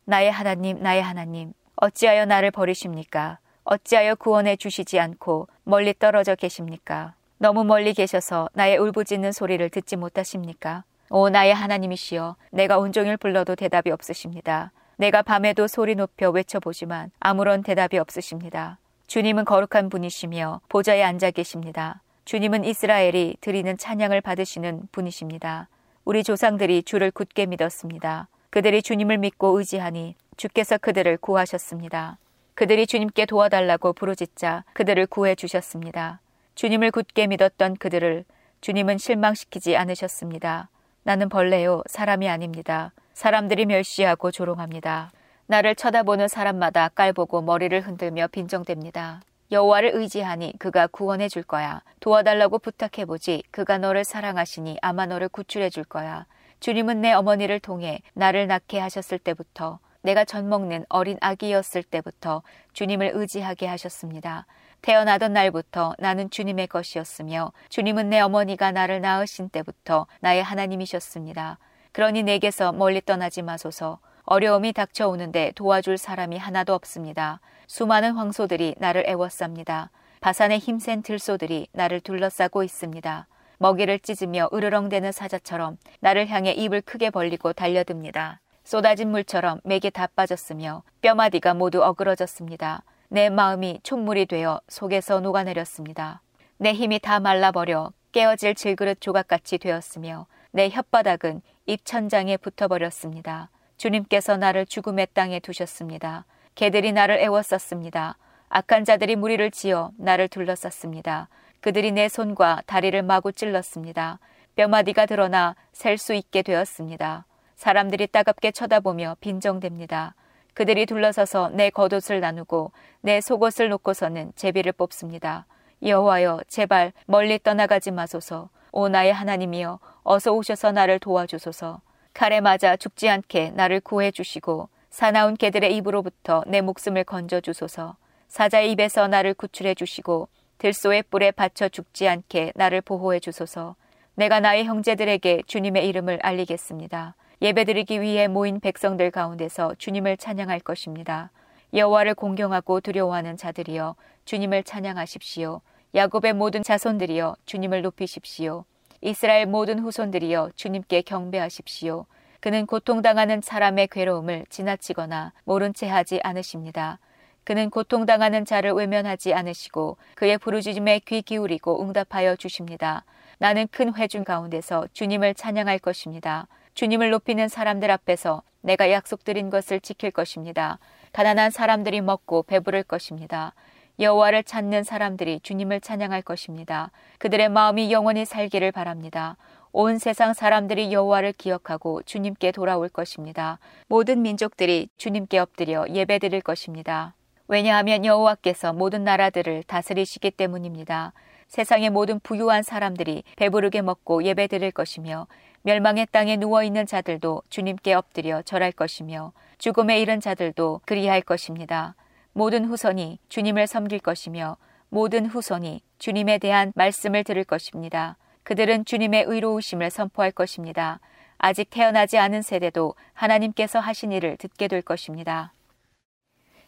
나의 0.05 0.31
하나님 0.31 0.81
나의 0.81 1.03
하나님 1.03 1.53
어찌하여 1.75 2.25
나를 2.25 2.51
버리십니까? 2.51 3.39
어찌하여 3.63 4.15
구원해 4.15 4.55
주시지 4.55 4.99
않고 4.99 5.47
멀리 5.63 5.93
떨어져 5.93 6.35
계십니까? 6.35 7.13
너무 7.37 7.63
멀리 7.63 7.93
계셔서 7.93 8.49
나의 8.53 8.77
울부짖는 8.77 9.31
소리를 9.31 9.69
듣지 9.69 9.95
못하십니까? 9.95 10.83
오 11.11 11.29
나의 11.29 11.53
하나님이시여 11.53 12.35
내가 12.51 12.79
온종일 12.79 13.17
불러도 13.17 13.55
대답이 13.55 13.91
없으십니다. 13.91 14.71
내가 14.99 15.21
밤에도 15.21 15.65
소리 15.65 15.95
높여 15.95 16.29
외쳐보지만 16.29 17.09
아무런 17.21 17.63
대답이 17.63 17.97
없으십니다. 17.97 18.79
주님은 19.07 19.45
거룩한 19.45 19.89
분이시며 19.89 20.59
보좌에 20.67 21.01
앉아 21.03 21.31
계십니다. 21.31 22.01
주님은 22.25 22.65
이스라엘이 22.65 23.37
드리는 23.39 23.77
찬양을 23.77 24.19
받으시는 24.19 24.89
분이십니다. 24.91 25.69
우리 26.03 26.21
조상들이 26.21 26.83
주를 26.83 27.11
굳게 27.11 27.45
믿었습니다. 27.45 28.27
그들이 28.49 28.81
주님을 28.81 29.19
믿고 29.19 29.57
의지하니 29.57 30.15
주께서 30.35 30.77
그들을 30.77 31.15
구하셨습니다. 31.15 32.17
그들이 32.55 32.85
주님께 32.85 33.25
도와달라고 33.25 33.93
부르짖자 33.93 34.65
그들을 34.73 35.07
구해 35.07 35.33
주셨습니다. 35.33 36.19
주님을 36.55 36.91
굳게 36.91 37.27
믿었던 37.27 37.77
그들을 37.77 38.25
주님은 38.59 38.97
실망시키지 38.97 39.77
않으셨습니다. 39.77 40.67
나는 41.03 41.29
벌레요, 41.29 41.81
사람이 41.87 42.29
아닙니다. 42.29 42.91
사람들이 43.13 43.65
멸시하고 43.65 44.31
조롱합니다. 44.31 45.11
나를 45.47 45.75
쳐다보는 45.75 46.27
사람마다 46.27 46.89
깔보고 46.89 47.41
머리를 47.41 47.79
흔들며 47.81 48.27
빈정댑니다. 48.27 49.21
여호와를 49.51 49.91
의지하니 49.95 50.53
그가 50.59 50.87
구원해 50.87 51.27
줄 51.27 51.41
거야. 51.41 51.81
도와달라고 52.01 52.59
부탁해 52.59 53.05
보지. 53.05 53.43
그가 53.49 53.79
너를 53.79 54.03
사랑하시니 54.03 54.77
아마 54.81 55.07
너를 55.07 55.27
구출해 55.27 55.69
줄 55.71 55.83
거야. 55.83 56.27
주님은 56.59 57.01
내 57.01 57.13
어머니를 57.13 57.59
통해 57.59 58.01
나를 58.13 58.47
낳게 58.47 58.79
하셨을 58.79 59.17
때부터 59.17 59.79
내가 60.01 60.23
젖 60.23 60.45
먹는 60.45 60.85
어린 60.87 61.17
아기였을 61.19 61.83
때부터 61.83 62.43
주님을 62.73 63.11
의지하게 63.15 63.67
하셨습니다. 63.67 64.45
태어나던 64.81 65.33
날부터 65.33 65.95
나는 65.99 66.29
주님의 66.29 66.67
것이었으며 66.67 67.51
주님은 67.69 68.09
내 68.09 68.19
어머니가 68.19 68.71
나를 68.71 69.01
낳으신 69.01 69.49
때부터 69.49 70.07
나의 70.21 70.43
하나님이셨습니다. 70.43 71.57
그러니 71.91 72.23
내게서 72.23 72.71
멀리 72.71 73.01
떠나지 73.01 73.41
마소서. 73.41 73.99
어려움이 74.23 74.73
닥쳐오는데 74.73 75.53
도와줄 75.55 75.97
사람이 75.97 76.37
하나도 76.37 76.73
없습니다. 76.73 77.39
수많은 77.67 78.13
황소들이 78.13 78.75
나를 78.77 79.05
애워쌉니다. 79.05 79.89
바산의 80.21 80.59
힘센 80.59 81.01
들소들이 81.01 81.67
나를 81.71 81.99
둘러싸고 81.99 82.63
있습니다. 82.63 83.27
먹이를 83.57 83.99
찢으며 83.99 84.49
으르렁대는 84.53 85.11
사자처럼 85.11 85.77
나를 85.99 86.27
향해 86.27 86.51
입을 86.51 86.81
크게 86.81 87.09
벌리고 87.09 87.53
달려듭니다. 87.53 88.39
쏟아진 88.63 89.09
물처럼 89.09 89.59
맥이 89.63 89.91
다 89.91 90.07
빠졌으며 90.15 90.83
뼈마디가 91.01 91.55
모두 91.55 91.83
어그러졌습니다. 91.83 92.83
내 93.11 93.29
마음이 93.29 93.79
촛물이 93.81 94.27
되어 94.27 94.61
속에서 94.67 95.19
녹아내렸습니다. 95.19 96.21
내 96.57 96.73
힘이 96.73 96.99
다 96.99 97.19
말라버려 97.19 97.91
깨어질 98.11 98.53
질그릇 98.53 99.01
조각같이 99.01 99.57
되었으며 99.57 100.27
내 100.51 100.69
혓바닥은 100.69 101.41
입천장에 101.65 102.37
붙어버렸습니다. 102.37 103.49
주님께서 103.77 104.37
나를 104.37 104.67
죽음의 104.67 105.07
땅에 105.13 105.39
두셨습니다. 105.39 106.25
개들이 106.53 106.91
나를 106.91 107.17
애워쌌습니다. 107.19 108.17
악한 108.49 108.85
자들이 108.85 109.15
무리를 109.15 109.49
지어 109.49 109.91
나를 109.97 110.27
둘러쌌습니다. 110.27 111.29
그들이 111.61 111.91
내 111.91 112.09
손과 112.09 112.61
다리를 112.67 113.01
마구 113.01 113.31
찔렀습니다. 113.31 114.19
뼈마디가 114.55 115.07
드러나 115.07 115.55
셀 115.71 115.97
수 115.97 116.13
있게 116.13 116.43
되었습니다. 116.43 117.25
사람들이 117.55 118.05
따갑게 118.07 118.51
쳐다보며 118.51 119.17
빈정됩니다. 119.19 120.13
그들이 120.59 120.85
둘러서서 120.85 121.51
내 121.53 121.69
겉옷을 121.69 122.19
나누고 122.19 122.73
내 122.99 123.21
속옷을 123.21 123.69
놓고서는 123.69 124.33
제비를 124.35 124.73
뽑습니다. 124.73 125.45
여호와여 125.81 126.41
제발 126.49 126.91
멀리 127.05 127.39
떠나가지 127.39 127.91
마소서. 127.91 128.49
오 128.73 128.89
나의 128.89 129.13
하나님이여 129.13 129.79
어서 130.03 130.33
오셔서 130.33 130.73
나를 130.73 130.99
도와주소서. 130.99 131.79
칼에 132.13 132.41
맞아 132.41 132.75
죽지 132.75 133.07
않게 133.07 133.51
나를 133.51 133.79
구해 133.79 134.11
주시고 134.11 134.67
사나운 134.89 135.37
개들의 135.37 135.73
입으로부터 135.77 136.43
내 136.45 136.59
목숨을 136.59 137.05
건져 137.05 137.39
주소서. 137.39 137.95
사자의 138.27 138.69
입에서 138.73 139.07
나를 139.07 139.35
구출해 139.35 139.73
주시고 139.73 140.27
들소의 140.57 141.03
뿔에 141.03 141.31
받쳐 141.31 141.69
죽지 141.69 142.09
않게 142.09 142.51
나를 142.55 142.81
보호해 142.81 143.21
주소서. 143.21 143.77
내가 144.15 144.41
나의 144.41 144.65
형제들에게 144.65 145.43
주님의 145.47 145.87
이름을 145.87 146.19
알리겠습니다. 146.21 147.15
예배드리기 147.41 148.01
위해 148.01 148.27
모인 148.27 148.59
백성들 148.59 149.11
가운데서 149.11 149.75
주님을 149.77 150.17
찬양할 150.17 150.59
것입니다. 150.59 151.31
여호와를 151.73 152.15
공경하고 152.15 152.81
두려워하는 152.81 153.37
자들이여 153.37 153.95
주님을 154.25 154.63
찬양하십시오. 154.63 155.61
야곱의 155.95 156.33
모든 156.33 156.63
자손들이여 156.63 157.37
주님을 157.45 157.81
높이십시오. 157.81 158.65
이스라엘 159.01 159.45
모든 159.45 159.79
후손들이여 159.79 160.51
주님께 160.55 161.03
경배하십시오. 161.03 162.05
그는 162.41 162.65
고통당하는 162.65 163.39
사람의 163.41 163.87
괴로움을 163.87 164.45
지나치거나 164.49 165.31
모른 165.45 165.73
채 165.73 165.87
하지 165.87 166.19
않으십니다. 166.21 166.99
그는 167.45 167.69
고통당하는 167.69 168.43
자를 168.43 168.73
외면하지 168.73 169.33
않으시고 169.33 169.97
그의 170.15 170.37
부르짖음에 170.37 170.99
귀 171.05 171.21
기울이고 171.21 171.81
응답하여 171.81 172.35
주십니다. 172.35 173.05
나는 173.37 173.67
큰 173.71 173.95
회중 173.95 174.25
가운데서 174.25 174.87
주님을 174.91 175.35
찬양할 175.35 175.79
것입니다. 175.79 176.47
주님을 176.73 177.09
높이는 177.09 177.47
사람들 177.47 177.89
앞에서 177.91 178.41
내가 178.61 178.91
약속드린 178.91 179.49
것을 179.49 179.79
지킬 179.79 180.11
것입니다. 180.11 180.79
가난한 181.13 181.51
사람들이 181.51 182.01
먹고 182.01 182.43
배부를 182.43 182.83
것입니다. 182.83 183.53
여호와를 183.99 184.43
찾는 184.43 184.83
사람들이 184.83 185.41
주님을 185.41 185.81
찬양할 185.81 186.21
것입니다. 186.21 186.91
그들의 187.17 187.49
마음이 187.49 187.91
영원히 187.91 188.25
살기를 188.25 188.71
바랍니다. 188.71 189.35
온 189.71 189.99
세상 189.99 190.33
사람들이 190.33 190.91
여호와를 190.91 191.33
기억하고 191.33 192.01
주님께 192.03 192.51
돌아올 192.51 192.89
것입니다. 192.89 193.59
모든 193.87 194.21
민족들이 194.21 194.89
주님께 194.97 195.37
엎드려 195.37 195.85
예배드릴 195.89 196.41
것입니다. 196.41 197.13
왜냐하면 197.47 198.05
여호와께서 198.05 198.73
모든 198.73 199.03
나라들을 199.03 199.63
다스리시기 199.63 200.31
때문입니다. 200.31 201.13
세상의 201.47 201.89
모든 201.89 202.19
부유한 202.19 202.63
사람들이 202.63 203.23
배부르게 203.35 203.81
먹고 203.81 204.23
예배드릴 204.23 204.71
것이며 204.71 205.27
멸망의 205.63 206.07
땅에 206.11 206.37
누워 206.37 206.63
있는 206.63 206.85
자들도 206.85 207.43
주님께 207.49 207.93
엎드려 207.93 208.41
절할 208.41 208.71
것이며 208.71 209.33
죽음에 209.57 209.99
이른 209.99 210.19
자들도 210.19 210.81
그리할 210.85 211.21
것입니다. 211.21 211.95
모든 212.33 212.65
후손이 212.65 213.19
주님을 213.29 213.67
섬길 213.67 213.99
것이며 213.99 214.57
모든 214.89 215.25
후손이 215.25 215.81
주님에 215.97 216.37
대한 216.37 216.71
말씀을 216.75 217.23
들을 217.23 217.43
것입니다. 217.43 218.17
그들은 218.43 218.85
주님의 218.85 219.25
의로우심을 219.27 219.89
선포할 219.89 220.31
것입니다. 220.31 220.99
아직 221.37 221.69
태어나지 221.69 222.17
않은 222.17 222.41
세대도 222.41 222.95
하나님께서 223.13 223.79
하신 223.79 224.11
일을 224.11 224.37
듣게 224.37 224.67
될 224.67 224.81
것입니다. 224.81 225.53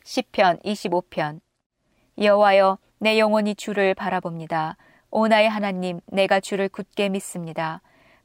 시편 0.04 0.60
25편 0.60 1.40
여호와여 2.18 2.78
내 3.00 3.18
영혼이 3.18 3.56
주를 3.56 3.94
바라봅니다. 3.94 4.78
오 5.10 5.28
나의 5.28 5.50
하나님 5.50 6.00
내가 6.06 6.40
주를 6.40 6.70
굳게 6.70 7.10
믿습니다. 7.10 7.82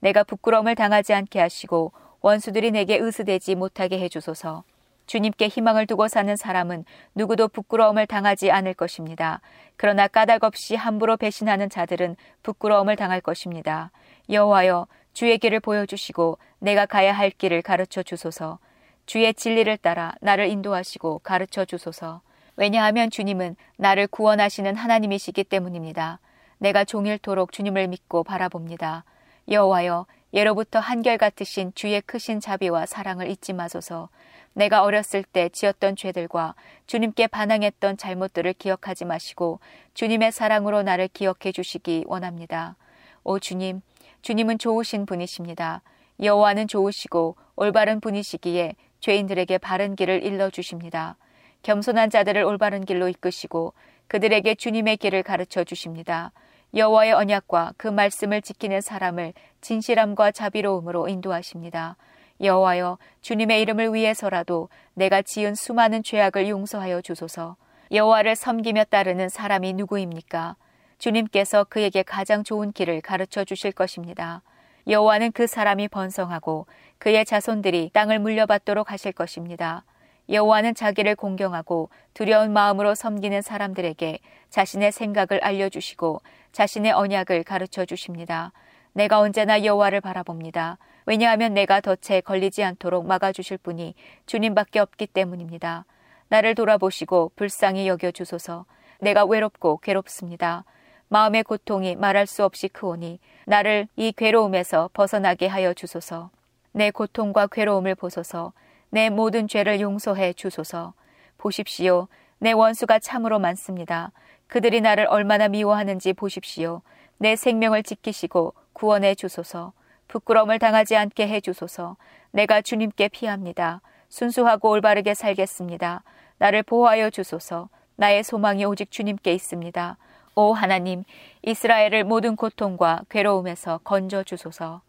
내가 0.06 0.22
부끄러움을 0.22 0.76
당하지 0.76 1.14
않게 1.14 1.40
하시고 1.40 1.90
원수들이 2.20 2.70
내게 2.70 2.96
의스되지 2.96 3.56
못하게 3.56 3.98
해 3.98 4.08
주소서. 4.08 4.62
주님께 5.06 5.48
희망을 5.48 5.86
두고 5.88 6.06
사는 6.06 6.36
사람은 6.36 6.84
누구도 7.16 7.48
부끄러움을 7.48 8.06
당하지 8.06 8.52
않을 8.52 8.74
것입니다. 8.74 9.40
그러나 9.76 10.06
까닭 10.06 10.44
없이 10.44 10.76
함부로 10.76 11.16
배신하는 11.16 11.68
자들은 11.68 12.14
부끄러움을 12.44 12.94
당할 12.94 13.20
것입니다. 13.20 13.90
여호와여 14.30 14.86
주의 15.12 15.36
길을 15.38 15.58
보여주시고 15.58 16.38
내가 16.60 16.86
가야 16.86 17.12
할 17.12 17.30
길을 17.30 17.62
가르쳐 17.62 18.04
주소서. 18.04 18.60
주의 19.06 19.34
진리를 19.34 19.76
따라 19.78 20.14
나를 20.20 20.46
인도하시고 20.50 21.20
가르쳐 21.24 21.64
주소서. 21.64 22.20
왜냐하면 22.56 23.10
주님은 23.10 23.56
나를 23.76 24.06
구원하시는 24.06 24.76
하나님이시기 24.76 25.42
때문입니다. 25.42 26.20
내가 26.58 26.84
종일토록 26.84 27.50
주님을 27.50 27.88
믿고 27.88 28.22
바라봅니다. 28.22 29.04
여호와여 29.48 30.06
예로부터 30.34 30.80
한결같으신 30.80 31.72
주의 31.74 32.00
크신 32.00 32.40
자비와 32.40 32.86
사랑을 32.86 33.30
잊지 33.30 33.52
마소서. 33.52 34.08
내가 34.54 34.82
어렸을 34.82 35.22
때 35.22 35.48
지었던 35.50 35.96
죄들과 35.96 36.54
주님께 36.86 37.26
반항했던 37.26 37.96
잘못들을 37.96 38.54
기억하지 38.54 39.04
마시고 39.04 39.60
주님의 39.94 40.32
사랑으로 40.32 40.82
나를 40.82 41.08
기억해 41.08 41.52
주시기 41.52 42.04
원합니다. 42.06 42.76
오 43.22 43.38
주님, 43.38 43.82
주님은 44.22 44.58
좋으신 44.58 45.06
분이십니다. 45.06 45.82
여호와는 46.22 46.68
좋으시고 46.68 47.36
올바른 47.54 48.00
분이시기에 48.00 48.76
죄인들에게 49.00 49.58
바른 49.58 49.94
길을 49.94 50.24
일러 50.24 50.50
주십니다. 50.50 51.16
겸손한 51.62 52.10
자들을 52.10 52.42
올바른 52.42 52.84
길로 52.84 53.08
이끄시고 53.08 53.74
그들에게 54.08 54.54
주님의 54.54 54.96
길을 54.96 55.22
가르쳐 55.22 55.64
주십니다. 55.64 56.32
여호와의 56.76 57.12
언약과 57.14 57.72
그 57.78 57.88
말씀을 57.88 58.42
지키는 58.42 58.82
사람을 58.82 59.32
진실함과 59.62 60.30
자비로움으로 60.30 61.08
인도하십니다. 61.08 61.96
여호와여 62.42 62.98
주님의 63.22 63.62
이름을 63.62 63.94
위해서라도 63.94 64.68
내가 64.92 65.22
지은 65.22 65.54
수많은 65.54 66.02
죄악을 66.02 66.50
용서하여 66.50 67.00
주소서. 67.00 67.56
여호와를 67.92 68.36
섬기며 68.36 68.84
따르는 68.84 69.30
사람이 69.30 69.72
누구입니까? 69.72 70.56
주님께서 70.98 71.64
그에게 71.64 72.02
가장 72.02 72.44
좋은 72.44 72.72
길을 72.72 73.00
가르쳐 73.00 73.44
주실 73.44 73.72
것입니다. 73.72 74.42
여호와는 74.86 75.32
그 75.32 75.46
사람이 75.46 75.88
번성하고 75.88 76.66
그의 76.98 77.24
자손들이 77.24 77.90
땅을 77.94 78.18
물려받도록 78.18 78.92
하실 78.92 79.12
것입니다. 79.12 79.84
여호와는 80.28 80.74
자기를 80.74 81.14
공경하고 81.14 81.88
두려운 82.12 82.52
마음으로 82.52 82.94
섬기는 82.94 83.40
사람들에게 83.42 84.18
자신의 84.50 84.92
생각을 84.92 85.42
알려주시고 85.42 86.20
자신의 86.52 86.92
언약을 86.92 87.44
가르쳐 87.44 87.84
주십니다. 87.84 88.52
내가 88.92 89.20
언제나 89.20 89.64
여호와를 89.64 90.00
바라봅니다. 90.00 90.78
왜냐하면 91.04 91.54
내가 91.54 91.80
덫에 91.80 92.20
걸리지 92.20 92.64
않도록 92.64 93.06
막아주실 93.06 93.58
분이 93.58 93.94
주님밖에 94.26 94.80
없기 94.80 95.06
때문입니다. 95.06 95.84
나를 96.28 96.54
돌아보시고 96.54 97.32
불쌍히 97.36 97.86
여겨 97.86 98.10
주소서. 98.10 98.64
내가 99.00 99.24
외롭고 99.24 99.78
괴롭습니다. 99.78 100.64
마음의 101.08 101.44
고통이 101.44 101.94
말할 101.94 102.26
수 102.26 102.44
없이 102.44 102.68
크오니 102.68 103.20
나를 103.46 103.86
이 103.94 104.12
괴로움에서 104.12 104.90
벗어나게 104.92 105.46
하여 105.46 105.72
주소서. 105.72 106.30
내 106.72 106.90
고통과 106.90 107.46
괴로움을 107.46 107.94
보소서. 107.94 108.52
내 108.90 109.08
모든 109.08 109.46
죄를 109.46 109.80
용서해 109.80 110.32
주소서. 110.32 110.94
보십시오. 111.38 112.08
내 112.38 112.52
원수가 112.52 112.98
참으로 112.98 113.38
많습니다. 113.38 114.10
그들이 114.48 114.80
나를 114.80 115.06
얼마나 115.08 115.48
미워하는지 115.48 116.12
보십시오. 116.12 116.82
내 117.18 117.36
생명을 117.36 117.82
지키시고 117.82 118.54
구원해 118.72 119.14
주소서. 119.14 119.72
부끄러움을 120.08 120.58
당하지 120.58 120.96
않게 120.96 121.26
해 121.26 121.40
주소서. 121.40 121.96
내가 122.30 122.60
주님께 122.60 123.08
피합니다. 123.08 123.80
순수하고 124.08 124.70
올바르게 124.70 125.14
살겠습니다. 125.14 126.02
나를 126.38 126.62
보호하여 126.62 127.10
주소서. 127.10 127.68
나의 127.96 128.22
소망이 128.22 128.64
오직 128.64 128.90
주님께 128.90 129.32
있습니다. 129.32 129.96
오 130.36 130.52
하나님, 130.52 131.04
이스라엘을 131.42 132.04
모든 132.04 132.36
고통과 132.36 133.02
괴로움에서 133.08 133.78
건져 133.78 134.22
주소서. 134.22 134.82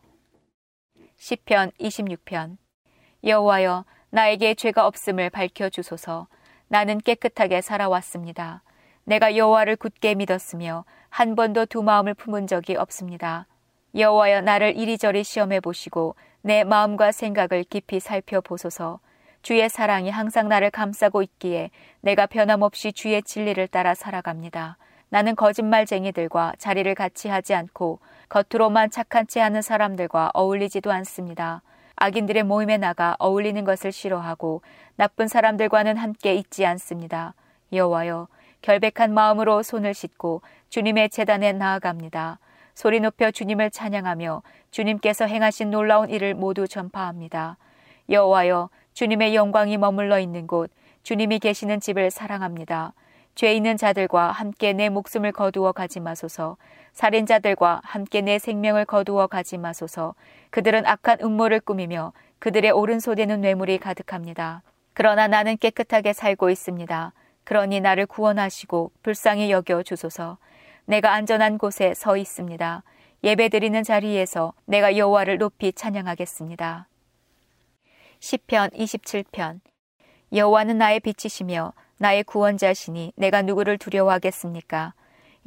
시편 1.16 1.72
26편 1.80 2.58
여호와여 3.24 3.86
나에게 4.10 4.56
죄가 4.56 4.86
없음을 4.86 5.30
밝혀 5.30 5.70
주소서. 5.70 6.28
나는 6.68 7.00
깨끗하게 7.00 7.62
살아왔습니다. 7.62 8.62
내가 9.08 9.38
여호와를 9.38 9.78
굳게 9.78 10.16
믿었으며 10.16 10.84
한 11.10 11.36
번도 11.36 11.68
두 11.68 11.82
마음을 11.82 12.14
품은 12.14 12.46
적이 12.46 12.76
없습니다. 12.76 13.48
여호와여 13.96 14.42
나를 14.42 14.76
이리저리 14.76 15.24
시험해 15.24 15.62
보시고 15.62 16.16
내 16.42 16.66
마음과 16.66 17.14
생각을 17.14 17.64
깊이 17.64 18.02
살펴보소서. 18.02 19.00
주의 19.44 19.70
사랑이 19.70 20.10
항상 20.10 20.50
나를 20.50 20.72
감싸고 20.72 21.22
있기에 21.22 21.70
내가 22.02 22.26
변함없이 22.26 22.92
주의 22.92 23.24
진리를 23.24 23.66
따라 23.70 23.96
살아갑니다. 23.96 24.76
나는 25.08 25.38
거짓말쟁이들과 25.38 26.56
자리를 26.58 26.94
같이 26.94 27.30
하지 27.30 27.56
않고 27.56 28.00
겉으로만 28.28 28.92
착한 28.92 29.26
채 29.26 29.40
하는 29.40 29.62
사람들과 29.62 30.32
어울리지도 30.34 30.92
않습니다. 30.92 31.62
악인들의 31.96 32.44
모임에 32.44 32.78
나가 32.78 33.16
어울리는 33.20 33.64
것을 33.64 33.94
싫어하고 33.94 34.64
나쁜 34.98 35.30
사람들과는 35.30 35.96
함께 35.96 36.36
있지 36.36 36.66
않습니다. 36.66 37.36
여호와여 37.72 38.28
결백한 38.68 39.14
마음으로 39.14 39.64
손을 39.64 39.94
씻고 39.94 40.42
주님의 40.68 41.10
재단에 41.10 41.54
나아갑니다. 41.54 42.38
소리 42.76 43.00
높여 43.00 43.32
주님을 43.32 43.72
찬양하며 43.72 44.44
주님께서 44.72 45.26
행하신 45.26 45.72
놀라운 45.72 46.10
일을 46.10 46.34
모두 46.34 46.68
전파합니다. 46.68 47.56
여호와여 48.10 48.70
주님의 48.92 49.36
영광이 49.36 49.78
머물러 49.78 50.20
있는 50.20 50.48
곳 50.48 50.70
주님이 51.04 51.40
계시는 51.40 51.80
집을 51.80 52.12
사랑합니다. 52.12 52.92
죄 53.36 53.54
있는 53.54 53.78
자들과 53.78 54.32
함께 54.32 54.74
내 54.74 54.90
목숨을 54.90 55.32
거두어 55.32 55.72
가지 55.72 56.02
마소서. 56.02 56.58
살인자들과 56.92 57.80
함께 57.86 58.20
내 58.20 58.38
생명을 58.38 58.84
거두어 58.84 59.28
가지 59.28 59.58
마소서. 59.58 60.14
그들은 60.50 60.86
악한 60.86 61.20
음모를 61.22 61.62
꾸미며 61.62 62.12
그들의 62.40 62.72
오른손에는 62.72 63.40
뇌물이 63.40 63.78
가득합니다. 63.78 64.62
그러나 64.94 65.30
나는 65.30 65.56
깨끗하게 65.56 66.12
살고 66.12 66.50
있습니다. 66.50 67.14
그러니 67.48 67.80
나를 67.80 68.08
구원하시고 68.08 68.92
불쌍히 69.04 69.52
여겨 69.52 69.84
주소서. 69.84 70.38
내가 70.84 71.14
안전한 71.14 71.58
곳에 71.58 71.94
서 71.94 72.18
있습니다. 72.18 72.84
예배드리는 73.24 73.84
자리에서 73.84 74.52
내가 74.66 74.98
여호와를 74.98 75.38
높이 75.38 75.72
찬양하겠습니다. 75.72 76.90
시편 78.20 78.72
27편 78.72 79.62
여호와는 80.34 80.78
나의 80.78 81.00
빛이시며 81.00 81.72
나의 82.00 82.26
구원자시니 82.26 83.14
내가 83.16 83.44
누구를 83.44 83.78
두려워하겠습니까? 83.78 84.94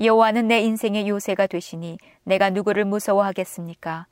여호와는 0.03 0.49
내 0.49 0.61
인생의 0.61 1.07
요새가 1.07 1.49
되시니 1.49 1.99
내가 2.25 2.49
누구를 2.49 2.87
무서워하겠습니까? 2.87 4.07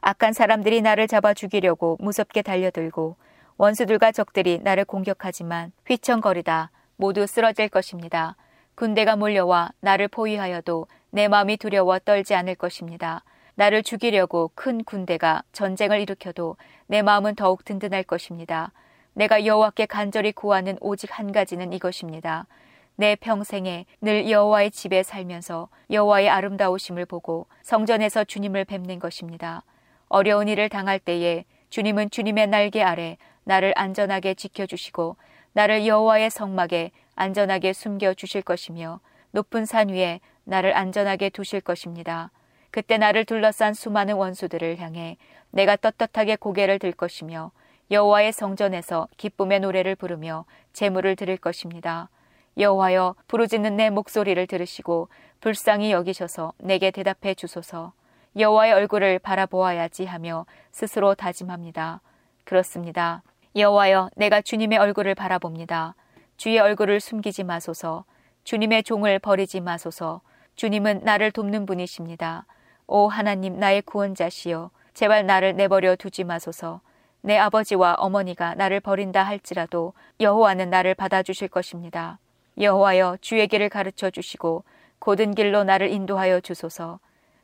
악한 0.00 0.32
사람들이 0.32 0.80
나를 0.80 1.08
잡아 1.08 1.34
죽이려고 1.34 1.96
무섭게 1.98 2.42
달려들고 2.42 3.16
원수들과 3.56 4.12
적들이 4.12 4.60
나를 4.62 4.84
공격하지만 4.84 5.72
휘청거리다 5.88 6.70
모두 7.02 7.26
쓰러질 7.26 7.68
것입니다. 7.68 8.36
군대가 8.76 9.16
몰려와 9.16 9.72
나를 9.80 10.06
포위하여도 10.06 10.86
내 11.10 11.26
마음이 11.26 11.56
두려워 11.56 11.98
떨지 11.98 12.32
않을 12.36 12.54
것입니다. 12.54 13.24
나를 13.56 13.82
죽이려고 13.82 14.52
큰 14.54 14.84
군대가 14.84 15.42
전쟁을 15.50 16.00
일으켜도 16.00 16.56
내 16.86 17.02
마음은 17.02 17.34
더욱 17.34 17.64
든든할 17.64 18.04
것입니다. 18.04 18.70
내가 19.14 19.44
여호와께 19.44 19.86
간절히 19.86 20.30
구하는 20.30 20.78
오직 20.80 21.18
한 21.18 21.32
가지는 21.32 21.72
이것입니다. 21.72 22.46
내 22.94 23.16
평생에 23.16 23.84
늘 24.00 24.30
여호와의 24.30 24.70
집에 24.70 25.02
살면서 25.02 25.70
여호와의 25.90 26.30
아름다우심을 26.30 27.06
보고 27.06 27.48
성전에서 27.64 28.22
주님을 28.22 28.64
뵙는 28.64 29.00
것입니다. 29.00 29.64
어려운 30.08 30.46
일을 30.46 30.68
당할 30.68 31.00
때에 31.00 31.46
주님은 31.68 32.10
주님의 32.10 32.46
날개 32.46 32.80
아래 32.80 33.16
나를 33.42 33.72
안전하게 33.74 34.34
지켜주시고 34.34 35.16
나를 35.52 35.86
여호와의 35.86 36.30
성막에 36.30 36.92
안전하게 37.14 37.72
숨겨 37.72 38.14
주실 38.14 38.42
것이며 38.42 39.00
높은 39.32 39.64
산 39.64 39.88
위에 39.88 40.20
나를 40.44 40.76
안전하게 40.76 41.30
두실 41.30 41.60
것입니다. 41.60 42.30
그때 42.70 42.96
나를 42.96 43.24
둘러싼 43.24 43.74
수많은 43.74 44.14
원수들을 44.14 44.78
향해 44.78 45.16
내가 45.50 45.76
떳떳하게 45.76 46.36
고개를 46.36 46.78
들 46.78 46.92
것이며 46.92 47.52
여호와의 47.90 48.32
성전에서 48.32 49.08
기쁨의 49.18 49.60
노래를 49.60 49.94
부르며 49.94 50.46
제물을 50.72 51.14
드릴 51.16 51.36
것입니다. 51.36 52.08
여호와여 52.56 53.14
부르짖는 53.28 53.76
내 53.76 53.90
목소리를 53.90 54.46
들으시고 54.46 55.08
불쌍히 55.40 55.92
여기셔서 55.92 56.54
내게 56.58 56.90
대답해 56.90 57.34
주소서. 57.34 57.92
여호와의 58.38 58.72
얼굴을 58.72 59.18
바라보아야지 59.18 60.06
하며 60.06 60.46
스스로 60.70 61.14
다짐합니다. 61.14 62.00
그렇습니다. 62.44 63.22
여호와여 63.54 64.10
내가 64.16 64.40
주님의 64.40 64.78
얼굴을 64.78 65.14
바라봅니다. 65.14 65.94
주의 66.38 66.58
얼굴을 66.58 67.00
숨기지 67.00 67.44
마소서. 67.44 68.04
주님의 68.44 68.82
종을 68.82 69.18
버리지 69.18 69.60
마소서. 69.60 70.22
주님은 70.56 71.02
나를 71.04 71.30
돕는 71.32 71.66
분이십니다. 71.66 72.46
오 72.86 73.08
하나님 73.08 73.58
나의 73.58 73.82
구원자시여 73.82 74.70
제발 74.94 75.26
나를 75.26 75.54
내버려 75.54 75.96
두지 75.96 76.24
마소서. 76.24 76.80
내 77.20 77.36
아버지와 77.36 77.94
어머니가 77.98 78.54
나를 78.54 78.80
버린다 78.80 79.22
할지라도 79.22 79.92
여호와는 80.18 80.70
나를 80.70 80.94
받아 80.94 81.22
주실 81.22 81.48
것입니다. 81.48 82.18
여호와여 82.58 83.18
주의 83.20 83.46
길을 83.46 83.68
가르쳐 83.68 84.08
주시고 84.08 84.64
고든 84.98 85.34
길로 85.34 85.62
나를 85.62 85.90
인도하여 85.90 86.40
주소서. 86.40 87.00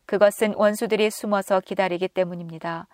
그것은 0.06 0.54
원수들이 0.56 1.10
숨어서 1.10 1.60
기다리기 1.60 2.08
때문입니다. 2.08 2.86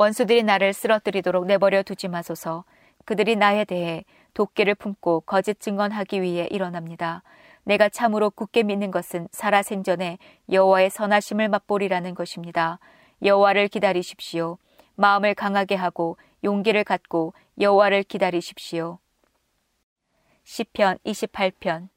원수들이 0.00 0.44
나를 0.44 0.72
쓰러뜨리도록 0.74 1.46
내버려 1.46 1.82
두지 1.82 2.06
마소서. 2.06 2.64
그들이 3.04 3.34
나에 3.34 3.64
대해 3.64 4.04
도끼를 4.32 4.76
품고 4.76 5.22
거짓 5.22 5.58
증언하기 5.58 6.22
위해 6.22 6.46
일어납니다. 6.52 7.24
내가 7.64 7.88
참으로 7.88 8.30
굳게 8.30 8.62
믿는 8.62 8.92
것은 8.92 9.26
살아생전에 9.32 10.18
여호와의 10.52 10.90
선하심을 10.90 11.48
맛보리라는 11.48 12.14
것입니다. 12.14 12.78
여호와를 13.24 13.66
기다리십시오. 13.66 14.58
마음을 14.94 15.34
강하게 15.34 15.74
하고 15.74 16.16
용기를 16.44 16.84
갖고 16.84 17.34
여호와를 17.60 18.04
기다리십시오. 18.04 18.98
시편 20.44 20.98
28편 21.04 21.88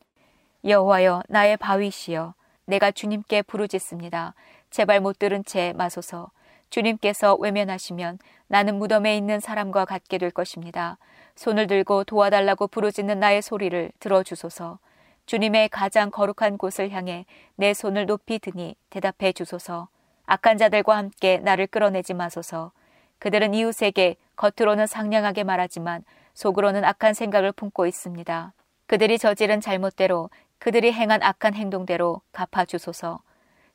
여호와여 0.66 1.22
나의 1.30 1.56
바위시여 1.58 2.34
내가 2.66 2.90
주님께 2.90 3.44
부르짖습니다. 3.44 4.34
제발 4.72 5.02
못 5.02 5.20
들은 5.20 5.46
채 5.46 5.74
마소서. 5.78 6.32
주님께서 6.72 7.36
외면하시면 7.36 8.18
나는 8.48 8.80
무덤에 8.80 9.16
있는 9.16 9.40
사람과 9.40 9.86
같게 9.86 10.18
될 10.18 10.32
것입니다. 10.32 10.98
손을 11.36 11.68
들고 11.68 12.06
도와달라고 12.06 12.68
부르짖는 12.68 13.20
나의 13.20 13.42
소리를 13.42 13.92
들어주소서. 14.00 14.80
주님의 15.26 15.70
가장 15.70 16.10
거룩한 16.10 16.58
곳을 16.58 16.90
향해 16.90 17.26
내 17.56 17.74
손을 17.74 18.06
높이 18.06 18.40
드니 18.40 18.76
대답해 18.90 19.32
주소서. 19.34 19.90
악한 20.26 20.58
자들과 20.58 20.98
함께 20.98 21.38
나를 21.38 21.68
끌어내지 21.68 22.14
마소서. 22.14 22.72
그들은 23.20 23.54
이웃에게 23.54 24.16
겉으로는 24.36 24.88
상냥하게 24.88 25.44
말하지만 25.44 26.04
속으로는 26.34 26.84
악한 26.86 27.14
생각을 27.14 27.52
품고 27.52 27.86
있습니다. 27.86 28.54
그들이 28.88 29.18
저지른 29.20 29.62
잘못대로 29.62 30.30
그들이 30.58 30.92
행한 30.94 31.22
악한 31.22 31.54
행동대로 31.54 32.22
갚아 32.32 32.66
주소서. 32.66 33.20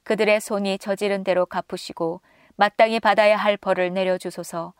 그들의 0.02 0.40
손이 0.40 0.78
저지른 0.78 1.24
대로 1.24 1.46
갚으시고 1.46 2.20
마땅히 2.56 3.00
받아야 3.00 3.36
할 3.36 3.56
벌을 3.56 3.92
내려 3.92 4.18
주소서. 4.18 4.72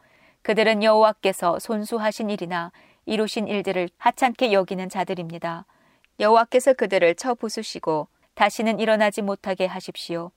그들은 0.43 0.83
여호와께서 0.83 1.59
손수하신 1.59 2.31
일이나 2.31 2.73
이루신 3.05 3.49
일들을 3.49 3.89
하찮게 3.99 4.53
여기는 4.53 4.89
자들입니다. 4.89 5.67
여호와께서 6.19 6.73
그들을 6.75 7.15
쳐 7.15 7.35
부수시고 7.35 8.09
다시는 8.35 8.81
일어나지 8.81 9.23
못하게 9.23 9.67
하십시오. 9.67 10.31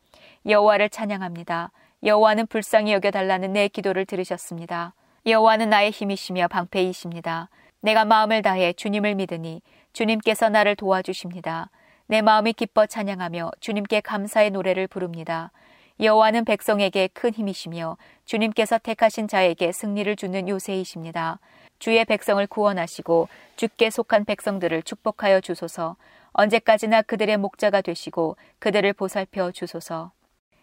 여호와를 0.45 0.89
찬양합니다. 0.89 1.71
여호와는 2.03 2.47
불쌍히 2.47 2.93
여겨 2.93 3.11
달라는 3.11 3.53
내 3.53 3.67
기도를 3.67 4.05
들으셨습니다. 4.05 4.93
여호와는 5.25 5.69
나의 5.69 5.91
힘이시며 5.91 6.47
방패이십니다. 6.47 7.49
내가 7.81 8.05
마음을 8.05 8.41
다해 8.41 8.73
주님을 8.73 9.15
믿으니 9.15 9.61
주님께서 9.93 10.49
나를 10.49 10.75
도와주십니다. 10.75 11.69
내 12.07 12.21
마음이 12.21 12.53
기뻐 12.53 12.85
찬양하며 12.85 13.51
주님께 13.59 14.01
감사의 14.01 14.51
노래를 14.51 14.87
부릅니다. 14.87 15.51
여호와는 16.01 16.45
백성에게 16.45 17.09
큰 17.13 17.33
힘이시며 17.33 17.97
주님께서 18.23 18.77
택하신 18.77 19.27
자에게 19.27 19.73
승리를 19.73 20.15
주는 20.15 20.47
요새이십니다. 20.47 21.39
주의 21.77 22.03
백성을 22.05 22.45
구원하시고 22.47 23.27
주께 23.57 23.89
속한 23.89 24.23
백성들을 24.23 24.83
축복하여 24.83 25.41
주소서. 25.41 25.97
언제까지나 26.31 27.01
그들의 27.01 27.35
목자가 27.37 27.81
되시고 27.81 28.37
그들을 28.59 28.93
보살펴 28.93 29.51
주소서. 29.51 30.11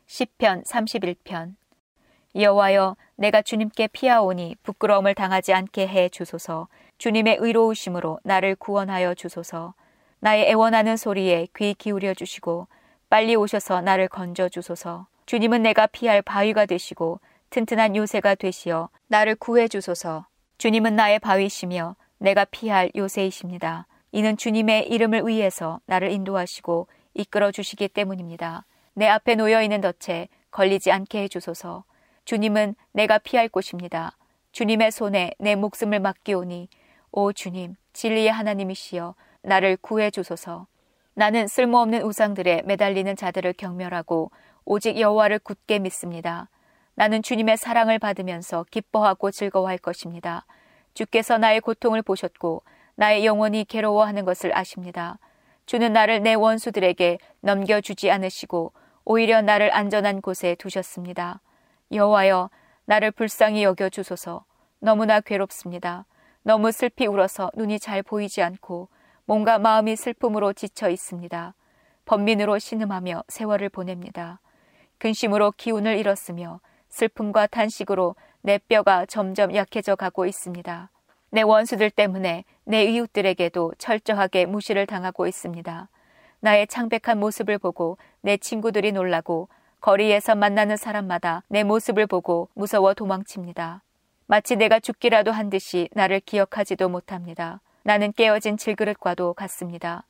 10편 0.07 0.64
31편 0.64 1.55
여호와여 2.35 2.96
내가 3.16 3.42
주님께 3.42 3.88
피하오니 3.88 4.57
부끄러움을 4.62 5.14
당하지 5.14 5.53
않게 5.53 5.87
해 5.88 6.09
주소서. 6.09 6.68
주님의 6.96 7.38
의로우심으로 7.40 8.20
나를 8.22 8.57
구원하여 8.57 9.14
주소서. 9.14 9.75
나의 10.20 10.49
애원하는 10.49 10.96
소리에 10.96 11.49
귀 11.57 11.75
기울여 11.75 12.14
주시고 12.14 12.68
빨리 13.11 13.37
오셔서 13.37 13.83
나를 13.83 14.09
건져 14.09 14.49
주소서. 14.49 15.07
주님은 15.27 15.62
내가 15.62 15.89
피할 15.89 16.23
바위가 16.23 16.67
되시고 16.67 17.21
튼튼한 17.51 17.97
요새가 17.97 18.37
되시어 18.37 18.89
나를 19.09 19.35
구해 19.35 19.67
주소서. 19.67 20.27
주님은 20.59 20.95
나의 20.95 21.19
바위시며 21.19 21.97
내가 22.19 22.45
피할 22.45 22.91
요새이십니다. 22.95 23.87
이는 24.12 24.37
주님의 24.37 24.89
이름을 24.89 25.27
위해서 25.27 25.81
나를 25.87 26.12
인도하시고 26.12 26.87
이끌어 27.15 27.51
주시기 27.51 27.89
때문입니다. 27.89 28.65
내 28.95 29.09
앞에 29.09 29.35
놓여 29.35 29.62
있는 29.62 29.81
덫에 29.81 30.29
걸리지 30.53 30.93
않게 30.93 31.23
해 31.23 31.29
주소서. 31.29 31.85
주님은 32.25 32.77
내가 32.93 33.19
피할 33.19 33.49
곳입니다. 33.49 34.17
주님의 34.53 34.93
손에 34.93 35.33
내 35.39 35.57
목숨을 35.57 36.01
맡기오니 36.01 36.69
오 37.11 37.33
주님 37.33 37.75
진리의 37.93 38.31
하나님이시여 38.31 39.17
나를 39.43 39.77
구해 39.81 40.11
주소서. 40.11 40.67
나는 41.15 41.47
쓸모없는 41.49 42.03
우상들에 42.03 42.62
매달리는 42.67 43.17
자들을 43.17 43.55
경멸하고 43.55 44.31
오직 44.66 44.98
여호와를 45.00 45.38
굳게 45.38 45.79
믿습니다. 45.79 46.50
나는 46.96 47.22
주님의 47.22 47.57
사랑을 47.57 47.98
받으면서 47.98 48.66
기뻐하고 48.70 49.31
즐거워할 49.31 49.79
것입니다. 49.79 50.44
주께서 50.92 51.38
나의 51.38 51.61
고통을 51.61 52.02
보셨고 52.02 52.62
나의 52.96 53.24
영혼이 53.24 53.64
괴로워하는 53.66 54.24
것을 54.24 54.57
아십니다. 54.57 55.18
주는 55.66 55.92
나를 55.92 56.22
내 56.22 56.35
원수들에게 56.35 57.18
넘겨주지 57.40 58.11
않으시고 58.11 58.72
오히려 59.05 59.40
나를 59.40 59.72
안전한 59.72 60.20
곳에 60.20 60.57
두셨습니다. 60.57 61.40
여호와여 61.92 62.50
나를 62.87 63.12
불쌍히 63.12 63.62
여겨 63.62 63.88
주소서. 63.90 64.44
너무나 64.81 65.20
괴롭습니다. 65.20 66.07
너무 66.42 66.72
슬피 66.72 67.07
울어서 67.07 67.50
눈이 67.55 67.79
잘 67.79 68.02
보이지 68.02 68.42
않고 68.42 68.88
뭔가 69.26 69.59
마음이 69.59 69.94
슬픔으로 69.94 70.52
지쳐 70.52 70.90
있습니다. 70.90 71.55
번민으로 72.05 72.59
신음하며 72.59 73.24
세월을 73.29 73.68
보냅니다. 73.68 74.40
근심으로 74.98 75.52
기운을 75.56 75.98
잃었으며 75.98 76.61
슬픔과 76.88 77.46
탄식으로 77.48 78.14
내 78.42 78.59
뼈가 78.59 79.06
점점 79.06 79.54
약해져 79.54 79.96
가고 79.96 80.26
있습니다. 80.26 80.90
내 81.30 81.42
원수들 81.42 81.90
때문에 81.90 82.44
내 82.64 82.85
이웃들에게도 82.85 83.74
철저하게 83.78 84.46
무시를 84.46 84.87
당하고 84.87 85.26
있습니다. 85.26 85.88
나의 86.40 86.66
창백한 86.66 87.18
모습을 87.18 87.59
보고 87.59 87.98
내 88.20 88.37
친구들이 88.37 88.92
놀라고 88.92 89.48
거리에서 89.80 90.35
만나는 90.35 90.76
사람마다 90.76 91.42
내 91.48 91.64
모습을 91.64 92.06
보고 92.06 92.48
무서워 92.54 92.94
도망칩니다. 92.94 93.82
마치 94.26 94.56
내가 94.56 94.80
죽기라도 94.80 95.30
한 95.30 95.50
듯이 95.50 95.88
나를 95.92 96.20
기억하지도 96.20 96.88
못합니다. 96.88 97.61
나는 97.82 98.12
깨어진 98.12 98.56
질그릇과도 98.56 99.35
같습니다. 99.35 100.04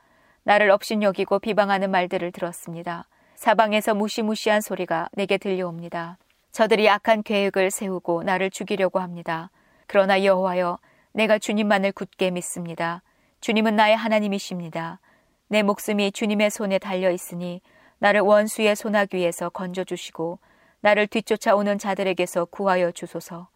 나를 0.45 0.71
업신 0.71 1.03
여기고 1.03 1.41
비방하는 1.41 1.91
말들을 1.91 2.33
들었습니다. 2.33 3.07
사방에서 3.47 3.95
무시무시한 3.95 4.61
소리가 4.61 5.09
내게 5.13 5.39
들려옵니다. 5.39 6.19
저들이 6.51 6.91
악한 6.91 7.23
계획을 7.23 7.71
세우고 7.71 8.25
나를 8.25 8.51
죽이려고 8.51 8.99
합니다. 8.99 9.53
그러나 9.87 10.25
여호와여, 10.25 10.81
내가 11.13 11.39
주님만을 11.39 11.93
굳게 11.93 12.33
믿습니다. 12.33 13.05
주님은 13.41 13.77
나의 13.77 13.97
하나님이십니다. 13.97 14.99
내 15.47 15.63
목숨이 15.63 16.11
주님의 16.11 16.51
손에 16.51 16.81
달려 16.81 17.13
있으니 17.13 17.61
나를 17.99 18.23
원수의 18.23 18.75
소나귀에서 18.75 19.51
건져 19.51 19.85
주시고 19.85 20.41
나를 20.81 21.07
뒤쫓아오는 21.07 21.79
자들에게서 21.79 22.47
구하여 22.47 22.91
주소서. 22.91 23.47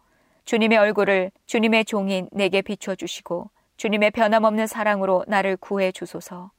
주님의 0.45 0.77
얼굴을 0.77 1.31
주님의 1.47 1.83
종인 1.83 2.29
내게 2.31 2.61
비춰 2.61 2.95
주시고 2.95 3.49
주님의 3.75 4.11
변함없는 4.11 4.67
사랑으로 4.67 5.25
나를 5.27 5.57
구해 5.57 5.91
주소서. 5.91 6.51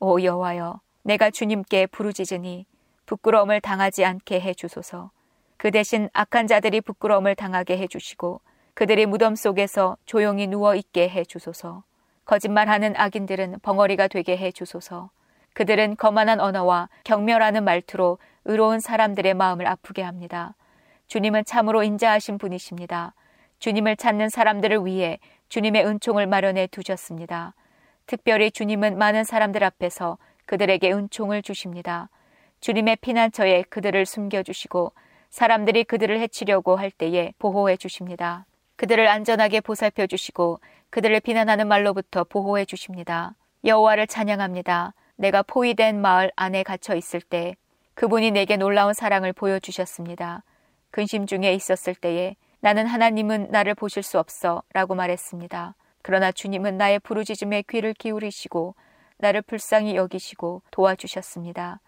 오 0.00 0.20
여호와여, 0.20 0.82
내가 1.04 1.30
주님께 1.30 1.86
부르짖으니 1.86 2.66
부끄러움을 3.06 3.60
당하지 3.60 4.04
않게 4.04 4.40
해 4.40 4.54
주소서. 4.54 5.10
그 5.56 5.70
대신 5.70 6.08
악한 6.12 6.46
자들이 6.46 6.80
부끄러움을 6.80 7.34
당하게 7.34 7.78
해 7.78 7.86
주시고 7.86 8.40
그들이 8.74 9.06
무덤 9.06 9.36
속에서 9.36 9.96
조용히 10.04 10.46
누워 10.46 10.74
있게 10.74 11.08
해 11.08 11.24
주소서. 11.24 11.84
거짓말하는 12.24 12.94
악인들은 12.96 13.60
벙어리가 13.62 14.08
되게 14.08 14.36
해 14.36 14.50
주소서. 14.50 15.10
그들은 15.52 15.96
거만한 15.96 16.40
언어와 16.40 16.88
경멸하는 17.04 17.64
말투로 17.64 18.18
의로운 18.44 18.80
사람들의 18.80 19.34
마음을 19.34 19.66
아프게 19.66 20.02
합니다. 20.02 20.54
주님은 21.06 21.44
참으로 21.44 21.82
인자하신 21.82 22.38
분이십니다. 22.38 23.14
주님을 23.60 23.96
찾는 23.96 24.30
사람들을 24.30 24.84
위해 24.84 25.20
주님의 25.48 25.86
은총을 25.86 26.26
마련해 26.26 26.66
두셨습니다. 26.68 27.54
특별히 28.06 28.50
주님은 28.50 28.98
많은 28.98 29.24
사람들 29.24 29.62
앞에서 29.62 30.18
그들에게 30.46 30.92
은총을 30.92 31.42
주십니다. 31.42 32.08
주님의 32.64 32.96
피난처에 33.02 33.64
그들을 33.64 34.06
숨겨주시고 34.06 34.94
사람들이 35.28 35.84
그들을 35.84 36.18
해치려고 36.18 36.76
할 36.76 36.90
때에 36.90 37.34
보호해 37.38 37.76
주십니다. 37.76 38.46
그들을 38.76 39.06
안전하게 39.06 39.60
보살펴 39.60 40.06
주시고 40.06 40.60
그들을 40.88 41.20
비난하는 41.20 41.68
말로부터 41.68 42.24
보호해 42.24 42.64
주십니다. 42.64 43.34
여호와를 43.66 44.06
찬양합니다. 44.06 44.94
내가 45.16 45.42
포위된 45.42 46.00
마을 46.00 46.30
안에 46.36 46.62
갇혀 46.62 46.94
있을 46.94 47.20
때 47.20 47.54
그분이 47.96 48.30
내게 48.30 48.56
놀라운 48.56 48.94
사랑을 48.94 49.34
보여 49.34 49.58
주셨습니다. 49.58 50.42
근심 50.90 51.26
중에 51.26 51.52
있었을 51.52 51.94
때에 51.94 52.34
나는 52.60 52.86
하나님은 52.86 53.48
나를 53.50 53.74
보실 53.74 54.02
수 54.02 54.18
없어 54.18 54.62
라고 54.72 54.94
말했습니다. 54.94 55.74
그러나 56.00 56.32
주님은 56.32 56.78
나의 56.78 56.98
부르짖음에 57.00 57.64
귀를 57.68 57.92
기울이시고 57.92 58.74
나를 59.18 59.42
불쌍히 59.42 59.96
여기시고 59.96 60.62
도와주셨습니다. 60.70 61.80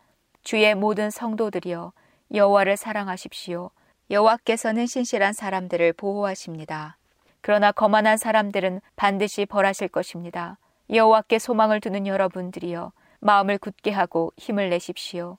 주의 0.47 0.73
모든 0.77 1.11
성도들이여 1.11 1.93
여호와를 2.33 2.77
사랑하십시오. 2.77 3.73
여호와께서는 4.13 4.87
신실한 4.87 5.33
사람들을 5.33 5.95
보호하십니다. 5.95 6.99
그러나 7.41 7.73
거만한 7.73 8.17
사람들은 8.17 8.81
반드시 8.95 9.45
벌하실 9.45 9.89
것입니다. 9.89 10.57
여호와께 10.89 11.41
소망을 11.41 11.81
두는 11.81 12.07
여러분들이여 12.07 12.93
마음을 13.19 13.59
굳게 13.59 13.91
하고 13.91 14.33
힘을 14.37 14.71
내십시오. 14.71 15.39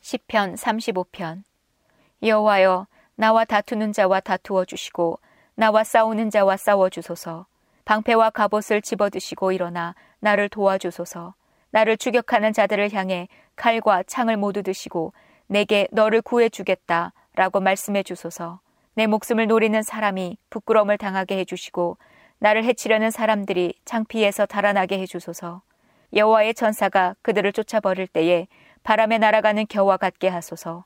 시편 0.00 0.54
35편 0.54 1.42
여호와여 2.22 2.86
나와 3.16 3.44
다투는 3.44 3.92
자와 3.92 4.20
다투어 4.20 4.64
주시고 4.64 5.20
나와 5.56 5.84
싸우는 5.84 6.30
자와 6.30 6.56
싸워 6.56 6.88
주소서. 6.88 7.44
방패와 7.84 8.30
갑옷을 8.30 8.80
집어드시고 8.80 9.52
일어나 9.52 9.94
나를 10.20 10.48
도와주소서. 10.48 11.34
나를 11.70 11.96
추격하는 11.96 12.52
자들을 12.52 12.92
향해 12.92 13.28
칼과 13.56 14.02
창을 14.04 14.36
모두 14.36 14.62
드시고 14.62 15.12
내게 15.46 15.88
너를 15.92 16.22
구해 16.22 16.48
주겠다 16.48 17.12
라고 17.34 17.60
말씀해 17.60 18.02
주소서. 18.02 18.60
내 18.94 19.06
목숨을 19.06 19.46
노리는 19.46 19.82
사람이 19.82 20.38
부끄러움을 20.50 20.98
당하게 20.98 21.38
해 21.38 21.44
주시고 21.44 21.98
나를 22.38 22.64
해치려는 22.64 23.10
사람들이 23.10 23.74
창피해서 23.84 24.46
달아나게 24.46 24.98
해 24.98 25.06
주소서. 25.06 25.62
여호와의 26.14 26.54
천사가 26.54 27.14
그들을 27.22 27.52
쫓아버릴 27.52 28.06
때에 28.06 28.46
바람에 28.82 29.18
날아가는 29.18 29.66
겨와 29.68 29.96
같게 29.96 30.28
하소서. 30.28 30.84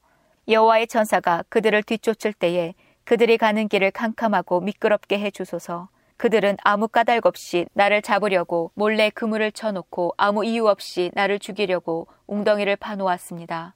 여호와의 0.48 0.88
천사가 0.88 1.44
그들을 1.48 1.82
뒤쫓을 1.82 2.32
때에 2.32 2.74
그들이 3.04 3.38
가는 3.38 3.68
길을 3.68 3.90
캄캄하고 3.90 4.60
미끄럽게 4.60 5.18
해 5.18 5.30
주소서. 5.30 5.88
그들은 6.20 6.58
아무 6.62 6.86
까닭 6.86 7.24
없이 7.24 7.64
나를 7.72 8.02
잡으려고 8.02 8.72
몰래 8.74 9.08
그물을 9.08 9.50
쳐놓고 9.52 10.12
아무 10.18 10.44
이유 10.44 10.68
없이 10.68 11.10
나를 11.14 11.38
죽이려고 11.38 12.08
웅덩이를 12.26 12.76
파놓았습니다. 12.76 13.74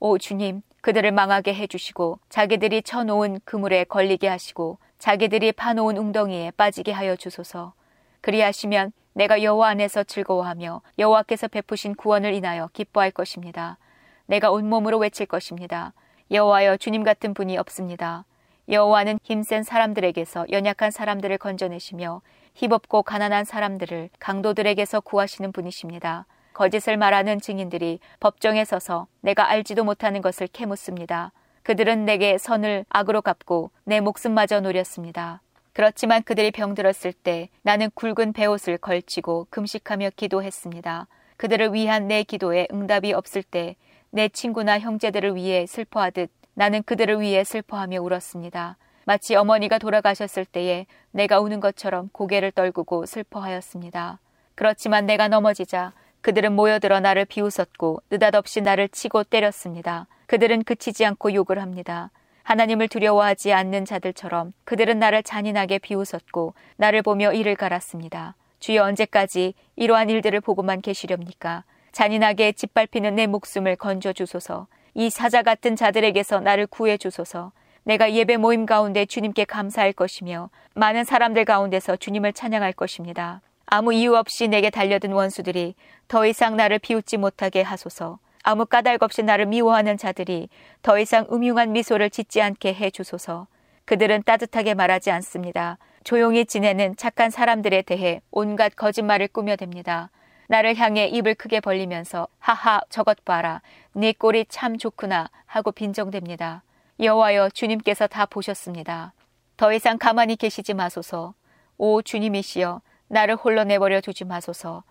오 0.00 0.16
주님, 0.16 0.62
그들을 0.80 1.12
망하게 1.12 1.52
해주시고 1.52 2.20
자기들이 2.30 2.84
쳐놓은 2.84 3.40
그물에 3.44 3.84
걸리게 3.84 4.28
하시고 4.28 4.78
자기들이 4.98 5.52
파놓은 5.52 5.98
웅덩이에 5.98 6.52
빠지게 6.52 6.90
하여 6.90 7.16
주소서. 7.16 7.74
그리하시면 8.22 8.92
내가 9.12 9.42
여호와 9.42 9.68
안에서 9.68 10.04
즐거워하며 10.04 10.80
여호와께서 10.98 11.48
베푸신 11.48 11.96
구원을 11.96 12.32
인하여 12.32 12.70
기뻐할 12.72 13.10
것입니다. 13.10 13.76
내가 14.24 14.50
온몸으로 14.50 14.96
외칠 14.96 15.26
것입니다. 15.26 15.92
여호와여 16.30 16.78
주님 16.78 17.02
같은 17.02 17.34
분이 17.34 17.58
없습니다. 17.58 18.24
여호와는 18.68 19.18
힘센 19.22 19.62
사람들에게서 19.62 20.46
연약한 20.50 20.90
사람들을 20.90 21.36
건져내시며 21.38 22.22
힘없고 22.54 23.02
가난한 23.02 23.44
사람들을 23.44 24.10
강도들에게서 24.18 25.00
구하시는 25.00 25.52
분이십니다. 25.52 26.26
거짓을 26.52 26.96
말하는 26.96 27.40
증인들이 27.40 27.98
법정에 28.20 28.64
서서 28.64 29.06
내가 29.20 29.48
알지도 29.48 29.84
못하는 29.84 30.22
것을 30.22 30.46
캐묻습니다. 30.46 31.32
그들은 31.62 32.04
내게 32.04 32.38
선을 32.38 32.84
악으로 32.88 33.22
갚고 33.22 33.70
내 33.84 34.00
목숨마저 34.00 34.60
노렸습니다. 34.60 35.40
그렇지만 35.72 36.22
그들이 36.22 36.52
병들었을 36.52 37.12
때 37.12 37.48
나는 37.62 37.90
굵은 37.94 38.32
베옷을 38.32 38.78
걸치고 38.78 39.48
금식하며 39.50 40.10
기도했습니다. 40.16 41.08
그들을 41.36 41.74
위한 41.74 42.06
내 42.06 42.22
기도에 42.22 42.68
응답이 42.72 43.12
없을 43.12 43.42
때 43.42 43.76
내 44.14 44.28
친구나 44.28 44.78
형제들을 44.78 45.34
위해 45.34 45.66
슬퍼하듯 45.66 46.30
나는 46.54 46.82
그들을 46.82 47.20
위해 47.20 47.44
슬퍼하며 47.44 48.00
울었습니다. 48.00 48.76
마치 49.04 49.34
어머니가 49.34 49.78
돌아가셨을 49.78 50.44
때에 50.44 50.86
내가 51.10 51.40
우는 51.40 51.60
것처럼 51.60 52.08
고개를 52.12 52.52
떨구고 52.52 53.06
슬퍼하였습니다. 53.06 54.18
그렇지만 54.54 55.06
내가 55.06 55.28
넘어지자 55.28 55.92
그들은 56.22 56.52
모여들어 56.52 57.00
나를 57.00 57.26
비웃었고 57.26 58.00
느닷없이 58.10 58.62
나를 58.62 58.88
치고 58.88 59.24
때렸습니다. 59.24 60.06
그들은 60.26 60.64
그치지 60.64 61.04
않고 61.04 61.34
욕을 61.34 61.60
합니다. 61.60 62.10
하나님을 62.44 62.88
두려워하지 62.88 63.52
않는 63.52 63.84
자들처럼 63.84 64.52
그들은 64.64 64.98
나를 64.98 65.22
잔인하게 65.22 65.78
비웃었고 65.80 66.54
나를 66.76 67.02
보며 67.02 67.32
이를 67.32 67.56
갈았습니다. 67.56 68.36
주여 68.58 68.84
언제까지 68.84 69.54
이러한 69.76 70.08
일들을 70.08 70.40
보고만 70.40 70.80
계시렵니까? 70.80 71.64
잔인하게 71.92 72.52
짓밟히는 72.52 73.16
내 73.16 73.26
목숨을 73.26 73.76
건져 73.76 74.12
주소서. 74.12 74.66
이 74.94 75.10
사자 75.10 75.42
같은 75.42 75.74
자들에게서 75.74 76.40
나를 76.40 76.66
구해 76.66 76.96
주소서. 76.96 77.52
내가 77.82 78.12
예배 78.12 78.36
모임 78.36 78.64
가운데 78.64 79.04
주님께 79.04 79.44
감사할 79.44 79.92
것이며 79.92 80.50
많은 80.74 81.04
사람들 81.04 81.44
가운데서 81.44 81.96
주님을 81.96 82.32
찬양할 82.32 82.72
것입니다. 82.72 83.42
아무 83.66 83.92
이유 83.92 84.14
없이 84.14 84.46
내게 84.48 84.70
달려든 84.70 85.12
원수들이 85.12 85.74
더 86.06 86.26
이상 86.26 86.56
나를 86.56 86.78
비웃지 86.78 87.16
못하게 87.16 87.62
하소서. 87.62 88.18
아무 88.44 88.66
까닭 88.66 89.02
없이 89.02 89.22
나를 89.22 89.46
미워하는 89.46 89.96
자들이 89.96 90.48
더 90.82 90.98
이상 90.98 91.26
음흉한 91.32 91.72
미소를 91.72 92.10
짓지 92.10 92.40
않게 92.40 92.74
해 92.74 92.90
주소서. 92.90 93.46
그들은 93.86 94.22
따뜻하게 94.22 94.74
말하지 94.74 95.10
않습니다. 95.10 95.78
조용히 96.04 96.46
지내는 96.46 96.96
착한 96.96 97.30
사람들에 97.30 97.82
대해 97.82 98.20
온갖 98.30 98.76
거짓말을 98.76 99.28
꾸며댑니다. 99.28 100.08
나를 100.48 100.76
향해 100.76 101.06
입을 101.06 101.34
크게 101.34 101.60
벌리면서 101.60 102.28
하하 102.38 102.80
저것 102.88 103.24
봐라 103.24 103.62
네 103.92 104.12
꼴이 104.12 104.46
참 104.48 104.76
좋구나 104.78 105.30
하고 105.46 105.72
빈정댑니다. 105.72 106.60
여호와여 107.00 107.50
주님께서 107.50 108.06
다 108.06 108.26
보셨습니다. 108.26 109.12
더 109.56 109.72
이상 109.72 109.98
가만히 109.98 110.36
계시지 110.36 110.74
마소서. 110.74 111.34
오 111.78 112.02
주님이시여 112.02 112.80
나를 113.08 113.36
홀로 113.36 113.64
내버려 113.64 114.00
두지 114.00 114.24
마소서. 114.24 114.82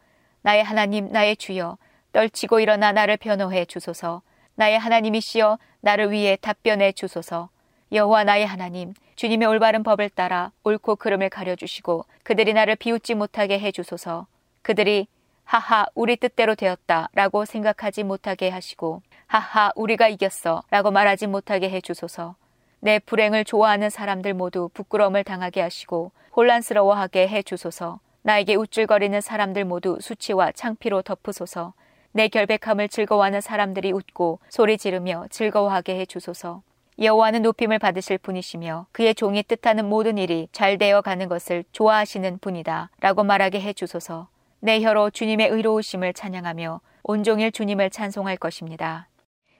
나의 0.41 0.63
하나님 0.63 1.09
나의 1.09 1.37
주여 1.37 1.77
떨치고 2.11 2.59
일어나 2.59 2.91
나를 2.91 3.17
변호해 3.17 3.65
주소서. 3.65 4.21
나의 4.55 4.79
하나님이시여 4.79 5.57
나를 5.81 6.11
위해 6.11 6.37
답변해 6.39 6.91
주소서. 6.91 7.49
여호와 7.91 8.23
나의 8.23 8.45
하나님 8.45 8.93
주님의 9.15 9.47
올바른 9.47 9.83
법을 9.83 10.09
따라 10.09 10.51
옳고 10.63 10.95
그름을 10.95 11.29
가려 11.29 11.55
주시고 11.55 12.05
그들이 12.23 12.53
나를 12.53 12.75
비웃지 12.75 13.15
못하게 13.15 13.59
해 13.59 13.71
주소서. 13.71 14.27
그들이 14.61 15.07
하하, 15.43 15.85
우리 15.93 16.15
뜻대로 16.15 16.55
되었다. 16.55 17.09
라고 17.13 17.45
생각하지 17.45 18.03
못하게 18.03 18.49
하시고, 18.49 19.01
하하, 19.27 19.71
우리가 19.75 20.07
이겼어. 20.07 20.63
라고 20.69 20.91
말하지 20.91 21.27
못하게 21.27 21.69
해 21.69 21.81
주소서. 21.81 22.35
내 22.79 22.99
불행을 22.99 23.45
좋아하는 23.45 23.89
사람들 23.89 24.33
모두 24.33 24.69
부끄러움을 24.73 25.23
당하게 25.23 25.61
하시고, 25.61 26.11
혼란스러워하게 26.35 27.27
해 27.27 27.43
주소서. 27.43 27.99
나에게 28.23 28.55
우쭐거리는 28.55 29.19
사람들 29.21 29.65
모두 29.65 29.97
수치와 30.01 30.51
창피로 30.53 31.01
덮으소서. 31.01 31.73
내 32.13 32.27
결백함을 32.27 32.89
즐거워하는 32.89 33.41
사람들이 33.41 33.91
웃고 33.91 34.39
소리 34.49 34.77
지르며 34.77 35.25
즐거워하게 35.29 35.99
해 35.99 36.05
주소서. 36.05 36.61
여호와는 36.99 37.41
높임을 37.41 37.79
받으실 37.79 38.17
분이시며 38.19 38.85
그의 38.91 39.15
종이 39.15 39.41
뜻하는 39.43 39.85
모든 39.85 40.17
일이 40.17 40.47
잘 40.51 40.77
되어 40.77 41.01
가는 41.01 41.27
것을 41.27 41.63
좋아하시는 41.71 42.37
분이다. 42.37 42.91
라고 42.99 43.23
말하게 43.23 43.59
해 43.61 43.73
주소서. 43.73 44.27
내 44.65 44.81
혀로 44.81 45.09
주님의 45.09 45.49
의로우심을 45.49 46.13
찬양하며 46.13 46.79
온종일 47.03 47.51
주님을 47.51 47.89
찬송할 47.89 48.37
것입니다. 48.37 49.09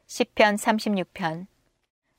10편 0.07 0.55
36편 0.55 1.45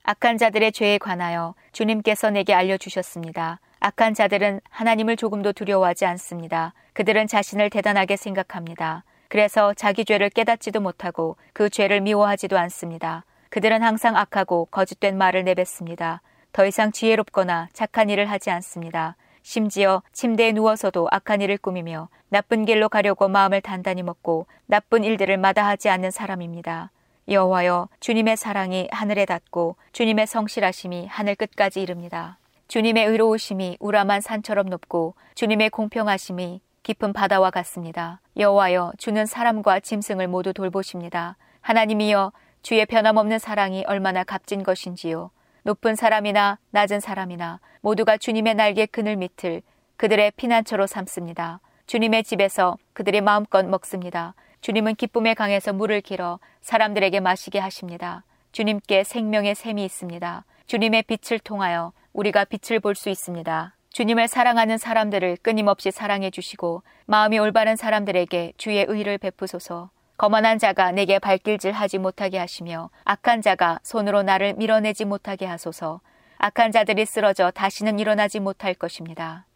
악한 0.02 0.36
자들의 0.36 0.70
죄에 0.72 0.98
관하여 0.98 1.54
주님께서 1.72 2.28
내게 2.28 2.52
알려주셨습니다. 2.52 3.60
악한 3.80 4.12
자들은 4.12 4.60
하나님을 4.68 5.16
조금도 5.16 5.54
두려워하지 5.54 6.04
않습니다. 6.04 6.74
그들은 6.92 7.26
자신을 7.26 7.70
대단하게 7.70 8.18
생각합니다. 8.18 9.04
그래서 9.28 9.72
자기 9.72 10.04
죄를 10.04 10.28
깨닫지도 10.28 10.82
못하고 10.82 11.38
그 11.54 11.70
죄를 11.70 12.02
미워하지도 12.02 12.58
않습니다. 12.58 13.24
그들은 13.48 13.82
항상 13.82 14.14
악하고 14.14 14.66
거짓된 14.66 15.16
말을 15.16 15.44
내뱉습니다. 15.44 16.20
더 16.52 16.66
이상 16.66 16.92
지혜롭거나 16.92 17.70
착한 17.72 18.10
일을 18.10 18.30
하지 18.30 18.50
않습니다. 18.50 19.16
심지어 19.44 20.02
침대에 20.12 20.52
누워서도 20.52 21.06
악한 21.10 21.42
일을 21.42 21.58
꾸미며 21.58 22.08
나쁜 22.30 22.64
길로 22.64 22.88
가려고 22.88 23.28
마음을 23.28 23.60
단단히 23.60 24.02
먹고 24.02 24.46
나쁜 24.64 25.04
일들을 25.04 25.36
마다하지 25.36 25.90
않는 25.90 26.10
사람입니다. 26.10 26.90
여호와여 27.28 27.90
주님의 28.00 28.38
사랑이 28.38 28.88
하늘에 28.90 29.26
닿고 29.26 29.76
주님의 29.92 30.26
성실하심이 30.26 31.06
하늘 31.08 31.34
끝까지 31.34 31.82
이릅니다. 31.82 32.38
주님의 32.68 33.04
의로우심이 33.04 33.76
우람한 33.80 34.22
산처럼 34.22 34.70
높고 34.70 35.14
주님의 35.34 35.68
공평하심이 35.68 36.62
깊은 36.82 37.12
바다와 37.12 37.50
같습니다. 37.50 38.22
여호와여 38.38 38.94
주는 38.96 39.26
사람과 39.26 39.80
짐승을 39.80 40.26
모두 40.26 40.54
돌보십니다. 40.54 41.36
하나님이여 41.60 42.32
주의 42.62 42.86
변함없는 42.86 43.38
사랑이 43.38 43.84
얼마나 43.86 44.24
값진 44.24 44.62
것인지요. 44.62 45.30
높은 45.64 45.94
사람이나 45.94 46.58
낮은 46.70 47.00
사람이나 47.00 47.58
모두가 47.80 48.18
주님의 48.18 48.54
날개 48.54 48.84
그늘 48.84 49.16
밑을 49.16 49.62
그들의 49.96 50.32
피난처로 50.36 50.86
삼습니다. 50.86 51.60
주님의 51.86 52.24
집에서 52.24 52.76
그들이 52.92 53.22
마음껏 53.22 53.64
먹습니다. 53.64 54.34
주님은 54.60 54.94
기쁨의 54.96 55.34
강에서 55.34 55.72
물을 55.72 56.02
길어 56.02 56.38
사람들에게 56.60 57.18
마시게 57.20 57.58
하십니다. 57.58 58.24
주님께 58.52 59.04
생명의 59.04 59.54
샘이 59.54 59.82
있습니다. 59.84 60.44
주님의 60.66 61.04
빛을 61.04 61.38
통하여 61.38 61.92
우리가 62.12 62.44
빛을 62.44 62.80
볼 62.80 62.94
수 62.94 63.08
있습니다. 63.08 63.74
주님을 63.90 64.28
사랑하는 64.28 64.76
사람들을 64.76 65.38
끊임없이 65.40 65.90
사랑해 65.90 66.30
주시고 66.30 66.82
마음이 67.06 67.38
올바른 67.38 67.76
사람들에게 67.76 68.52
주의 68.58 68.84
의를 68.86 69.16
베푸소서. 69.16 69.90
거만한 70.16 70.58
자가 70.58 70.92
내게 70.92 71.18
발길질 71.18 71.72
하지 71.72 71.98
못하게 71.98 72.38
하시며 72.38 72.90
악한 73.04 73.42
자가 73.42 73.80
손으로 73.82 74.22
나를 74.22 74.54
밀어내지 74.54 75.04
못하게 75.04 75.46
하소서. 75.46 76.00
악한 76.38 76.72
자들이 76.72 77.04
쓰러져 77.04 77.50
다시는 77.50 77.98
일어나지 77.98 78.38
못할 78.38 78.74
것입니다. 78.74 79.46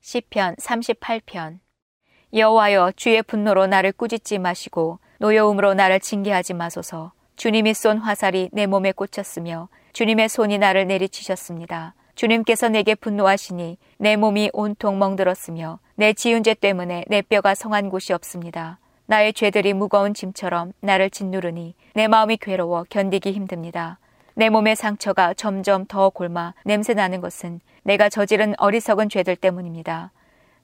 시편 0.00 0.56
38편 0.56 1.58
여호와여 2.32 2.92
주의 2.94 3.20
분노로 3.22 3.66
나를 3.66 3.92
꾸짖지 3.92 4.38
마시고 4.38 5.00
노여움으로 5.18 5.74
나를 5.74 5.98
징계하지 5.98 6.54
마소서. 6.54 7.12
주님이 7.34 7.74
쏜 7.74 7.98
화살이 7.98 8.48
내 8.52 8.66
몸에 8.66 8.92
꽂혔으며 8.92 9.68
주님의 9.92 10.28
손이 10.28 10.58
나를 10.58 10.86
내리치셨습니다. 10.86 11.94
주님께서 12.14 12.68
내게 12.68 12.94
분노하시니 12.94 13.78
내 13.98 14.16
몸이 14.16 14.50
온통 14.52 14.98
멍들었으며 14.98 15.80
내 15.96 16.12
지은 16.12 16.44
죄 16.44 16.54
때문에 16.54 17.04
내 17.08 17.22
뼈가 17.22 17.54
성한 17.54 17.88
곳이 17.88 18.12
없습니다. 18.12 18.78
나의 19.10 19.32
죄들이 19.32 19.72
무거운 19.72 20.14
짐처럼 20.14 20.72
나를 20.78 21.10
짓누르니 21.10 21.74
내 21.94 22.06
마음이 22.06 22.36
괴로워 22.36 22.84
견디기 22.88 23.32
힘듭니다. 23.32 23.98
내 24.34 24.50
몸의 24.50 24.76
상처가 24.76 25.34
점점 25.34 25.84
더 25.84 26.10
골마 26.10 26.54
냄새 26.64 26.94
나는 26.94 27.20
것은 27.20 27.58
내가 27.82 28.08
저지른 28.08 28.54
어리석은 28.56 29.08
죄들 29.08 29.34
때문입니다. 29.34 30.12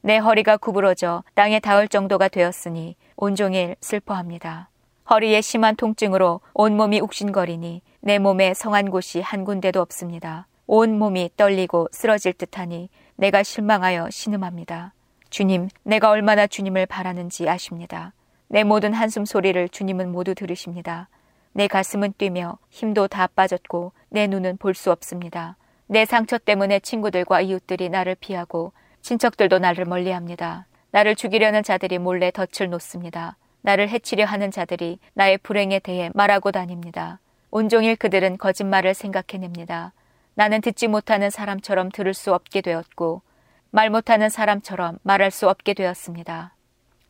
내 0.00 0.18
허리가 0.18 0.58
구부러져 0.58 1.24
땅에 1.34 1.58
닿을 1.58 1.88
정도가 1.88 2.28
되었으니 2.28 2.94
온종일 3.16 3.74
슬퍼합니다. 3.80 4.68
허리에 5.10 5.40
심한 5.40 5.74
통증으로 5.74 6.40
온몸이 6.54 7.00
욱신거리니 7.00 7.82
내 7.98 8.20
몸에 8.20 8.54
성한 8.54 8.90
곳이 8.90 9.20
한 9.22 9.44
군데도 9.44 9.80
없습니다. 9.80 10.46
온 10.68 10.96
몸이 11.00 11.30
떨리고 11.36 11.88
쓰러질 11.90 12.34
듯하니 12.34 12.90
내가 13.16 13.42
실망하여 13.42 14.08
신음합니다. 14.10 14.94
주님, 15.30 15.68
내가 15.82 16.10
얼마나 16.10 16.46
주님을 16.46 16.86
바라는지 16.86 17.48
아십니다. 17.48 18.12
내 18.48 18.64
모든 18.64 18.92
한숨 18.92 19.24
소리를 19.24 19.68
주님은 19.68 20.12
모두 20.12 20.34
들으십니다. 20.34 21.08
내 21.52 21.66
가슴은 21.68 22.14
뛰며 22.18 22.58
힘도 22.70 23.08
다 23.08 23.26
빠졌고 23.26 23.92
내 24.08 24.26
눈은 24.26 24.58
볼 24.58 24.74
수 24.74 24.92
없습니다. 24.92 25.56
내 25.86 26.04
상처 26.04 26.38
때문에 26.38 26.80
친구들과 26.80 27.40
이웃들이 27.40 27.88
나를 27.88 28.14
피하고 28.16 28.72
친척들도 29.02 29.58
나를 29.58 29.84
멀리합니다. 29.84 30.66
나를 30.90 31.14
죽이려는 31.14 31.62
자들이 31.62 31.98
몰래 31.98 32.30
덫을 32.30 32.70
놓습니다. 32.70 33.36
나를 33.62 33.88
해치려 33.88 34.24
하는 34.24 34.50
자들이 34.50 34.98
나의 35.14 35.38
불행에 35.38 35.78
대해 35.78 36.10
말하고 36.14 36.52
다닙니다. 36.52 37.20
온종일 37.50 37.96
그들은 37.96 38.38
거짓말을 38.38 38.94
생각해냅니다. 38.94 39.92
나는 40.34 40.60
듣지 40.60 40.88
못하는 40.88 41.30
사람처럼 41.30 41.90
들을 41.90 42.14
수 42.14 42.34
없게 42.34 42.60
되었고 42.60 43.22
말 43.70 43.90
못하는 43.90 44.28
사람처럼 44.28 44.98
말할 45.02 45.30
수 45.30 45.48
없게 45.48 45.74
되었습니다. 45.74 46.55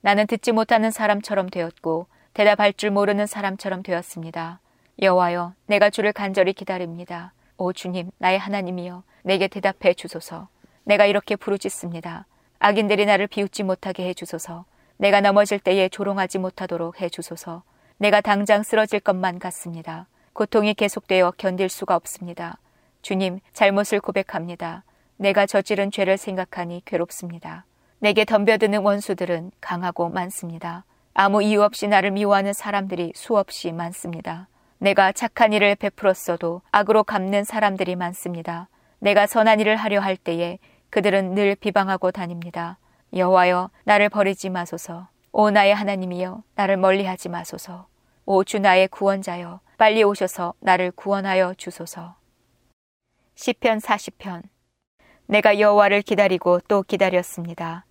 나는 0.01 0.27
듣지 0.27 0.53
못하는 0.53 0.91
사람처럼 0.91 1.49
되었고 1.51 2.07
대답할 2.35 2.73
줄 2.75 2.91
모르는 2.91 3.27
사람처럼 3.27 3.83
되었습니다. 3.83 4.61
여호와여, 5.01 5.55
내가 5.67 5.91
주를 5.91 6.13
간절히 6.13 6.53
기다립니다. 6.53 7.33
오 7.59 7.73
주님, 7.73 8.11
나의 8.19 8.39
하나님이여, 8.39 9.03
내게 9.23 9.49
대답해 9.49 9.95
주소서. 9.95 10.49
내가 10.85 11.07
이렇게 11.07 11.37
부르짖습니다. 11.37 12.27
악인들이 12.59 13.07
나를 13.07 13.27
비웃지 13.27 13.63
못하게 13.63 14.07
해 14.09 14.15
주소서. 14.15 14.65
내가 14.99 15.21
넘어질 15.21 15.59
때에 15.59 15.89
조롱하지 15.89 16.39
못하도록 16.39 17.01
해 17.01 17.09
주소서. 17.09 17.63
내가 17.99 18.21
당장 18.21 18.63
쓰러질 18.63 19.01
것만 19.01 19.39
같습니다. 19.39 20.07
고통이 20.33 20.75
계속되어 20.75 21.33
견딜 21.39 21.69
수가 21.69 21.97
없습니다. 21.97 22.59
주님, 23.03 23.41
잘못을 23.53 24.01
고백합니다. 24.01 24.85
내가 25.17 25.47
저지른 25.47 25.91
죄를 25.91 26.19
생각하니 26.19 26.83
괴롭습니다. 26.85 27.65
내게 27.99 28.25
덤벼드는 28.25 28.81
원수들은 28.83 29.53
강하고 29.61 30.11
많습니다. 30.11 30.85
아무 31.15 31.43
이유 31.43 31.63
없이 31.63 31.89
나를 31.89 32.11
미워하는 32.11 32.53
사람들이 32.53 33.13
수없이 33.15 33.73
많습니다. 33.73 34.49
내가 34.79 35.13
착한 35.13 35.53
일을 35.55 35.77
베풀었어도 35.77 36.61
악으로 36.71 37.05
갚는 37.05 37.45
사람들이 37.45 37.97
많습니다. 37.97 38.69
내가 38.99 39.27
선한 39.27 39.61
일을 39.61 39.77
하려 39.77 40.01
할 40.01 40.17
때에 40.17 40.59
그들은 40.91 41.35
늘 41.35 41.55
비방하고 41.55 42.11
다닙니다. 42.11 42.79
여호와여 43.15 43.71
나를 43.85 44.11
버리지 44.11 44.51
마소서. 44.51 45.09
오 45.33 45.51
나의 45.51 45.75
하나님이여 45.75 46.43
나를 46.55 46.77
멀리하지 46.77 47.31
마소서. 47.31 47.87
오 48.27 48.45
주 48.45 48.59
나의 48.59 48.89
구원자여 48.89 49.61
빨리 49.79 50.03
오셔서 50.03 50.53
나를 50.61 50.91
구원하여 50.91 51.55
주소서. 51.55 52.17
시편 53.37 53.79
40편 53.79 54.43
내가 55.27 55.59
여호와를 55.59 56.03
기다리고 56.03 56.61
또 56.69 56.83
기다렸습니다. 56.83 57.86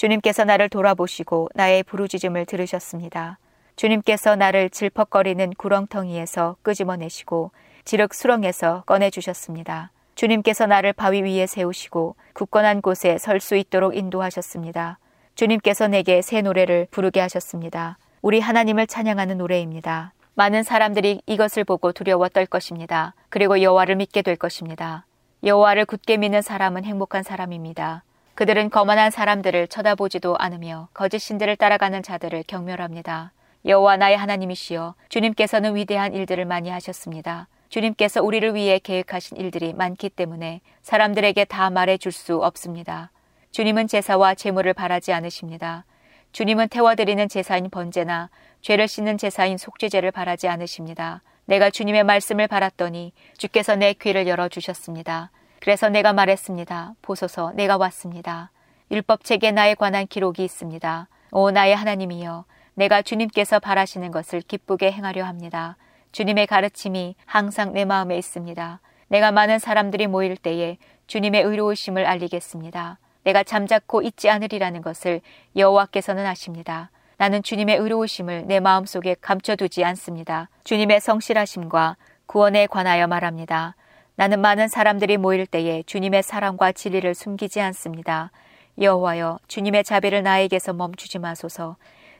주님께서 0.00 0.44
나를 0.44 0.70
돌아보시고 0.70 1.50
나의 1.54 1.82
부르짖음을 1.82 2.46
들으셨습니다. 2.46 3.38
주님께서 3.76 4.34
나를 4.34 4.70
질퍽거리는 4.70 5.52
구렁텅이에서 5.58 6.56
끄집어내시고 6.62 7.50
지륵 7.84 8.14
수렁에서 8.14 8.84
꺼내주셨습니다. 8.86 9.90
주님께서 10.14 10.64
나를 10.64 10.94
바위 10.94 11.20
위에 11.20 11.46
세우시고 11.46 12.16
굳건한 12.32 12.80
곳에 12.80 13.18
설 13.18 13.40
수 13.40 13.56
있도록 13.56 13.94
인도하셨습니다. 13.94 14.98
주님께서 15.34 15.86
내게 15.88 16.22
새 16.22 16.40
노래를 16.40 16.88
부르게 16.90 17.20
하셨습니다. 17.20 17.98
우리 18.22 18.40
하나님을 18.40 18.86
찬양하는 18.86 19.36
노래입니다. 19.36 20.14
많은 20.32 20.62
사람들이 20.62 21.20
이것을 21.26 21.64
보고 21.64 21.92
두려워 21.92 22.30
떨 22.30 22.46
것입니다. 22.46 23.12
그리고 23.28 23.60
여호와를 23.60 23.96
믿게 23.96 24.22
될 24.22 24.36
것입니다. 24.36 25.04
여호와를 25.44 25.84
굳게 25.84 26.16
믿는 26.16 26.40
사람은 26.40 26.86
행복한 26.86 27.22
사람입니다. 27.22 28.02
그들은 28.40 28.70
거만한 28.70 29.10
사람들을 29.10 29.68
쳐다보지도 29.68 30.38
않으며 30.38 30.88
거짓 30.94 31.18
신들을 31.18 31.56
따라가는 31.56 32.02
자들을 32.02 32.44
경멸합니다. 32.46 33.34
여호와 33.66 33.98
나의 33.98 34.16
하나님이시여 34.16 34.94
주님께서는 35.10 35.76
위대한 35.76 36.14
일들을 36.14 36.46
많이 36.46 36.70
하셨습니다. 36.70 37.48
주님께서 37.68 38.22
우리를 38.22 38.54
위해 38.54 38.78
계획하신 38.78 39.36
일들이 39.36 39.74
많기 39.74 40.08
때문에 40.08 40.62
사람들에게 40.80 41.44
다 41.44 41.68
말해 41.68 41.98
줄 41.98 42.12
수 42.12 42.42
없습니다. 42.42 43.10
주님은 43.50 43.88
제사와 43.88 44.34
제물을 44.36 44.72
바라지 44.72 45.12
않으십니다. 45.12 45.84
주님은 46.32 46.68
태워드리는 46.68 47.28
제사인 47.28 47.68
번제나 47.68 48.30
죄를 48.62 48.88
씻는 48.88 49.18
제사인 49.18 49.58
속죄제를 49.58 50.12
바라지 50.12 50.48
않으십니다. 50.48 51.20
내가 51.44 51.68
주님의 51.68 52.04
말씀을 52.04 52.48
바랐더니 52.48 53.12
주께서 53.36 53.76
내 53.76 53.92
귀를 53.92 54.26
열어 54.26 54.48
주셨습니다. 54.48 55.30
그래서 55.60 55.88
내가 55.88 56.12
말했습니다. 56.12 56.94
보소서 57.02 57.52
내가 57.54 57.76
왔습니다. 57.76 58.50
율법책에 58.90 59.52
나에 59.52 59.74
관한 59.74 60.06
기록이 60.06 60.42
있습니다. 60.42 61.08
오 61.32 61.50
나의 61.50 61.76
하나님이여 61.76 62.44
내가 62.74 63.02
주님께서 63.02 63.60
바라시는 63.60 64.10
것을 64.10 64.40
기쁘게 64.40 64.90
행하려 64.90 65.24
합니다. 65.24 65.76
주님의 66.12 66.46
가르침이 66.46 67.14
항상 67.26 67.72
내 67.72 67.84
마음에 67.84 68.16
있습니다. 68.16 68.80
내가 69.08 69.32
많은 69.32 69.58
사람들이 69.58 70.06
모일 70.06 70.36
때에 70.36 70.78
주님의 71.06 71.42
의로우심을 71.42 72.06
알리겠습니다. 72.06 72.98
내가 73.24 73.42
잠자코 73.42 74.02
있지 74.02 74.30
않으리라는 74.30 74.80
것을 74.82 75.20
여호와께서는 75.56 76.24
아십니다. 76.24 76.90
나는 77.18 77.42
주님의 77.42 77.76
의로우심을 77.76 78.46
내 78.46 78.60
마음속에 78.60 79.14
감춰두지 79.20 79.84
않습니다. 79.84 80.48
주님의 80.64 81.00
성실하심과 81.00 81.96
구원에 82.24 82.66
관하여 82.66 83.06
말합니다. 83.06 83.74
나는 84.20 84.42
많은 84.42 84.68
사람들이 84.68 85.16
모일 85.16 85.46
때에 85.46 85.82
주님의 85.84 86.22
사랑과 86.22 86.72
진리를 86.72 87.14
숨기지 87.14 87.58
않습니다. 87.62 88.30
여호와여, 88.78 89.38
주님의 89.48 89.82
자비를 89.82 90.22
나에게서 90.22 90.74
멈추지 90.74 91.18
마소서. 91.18 91.76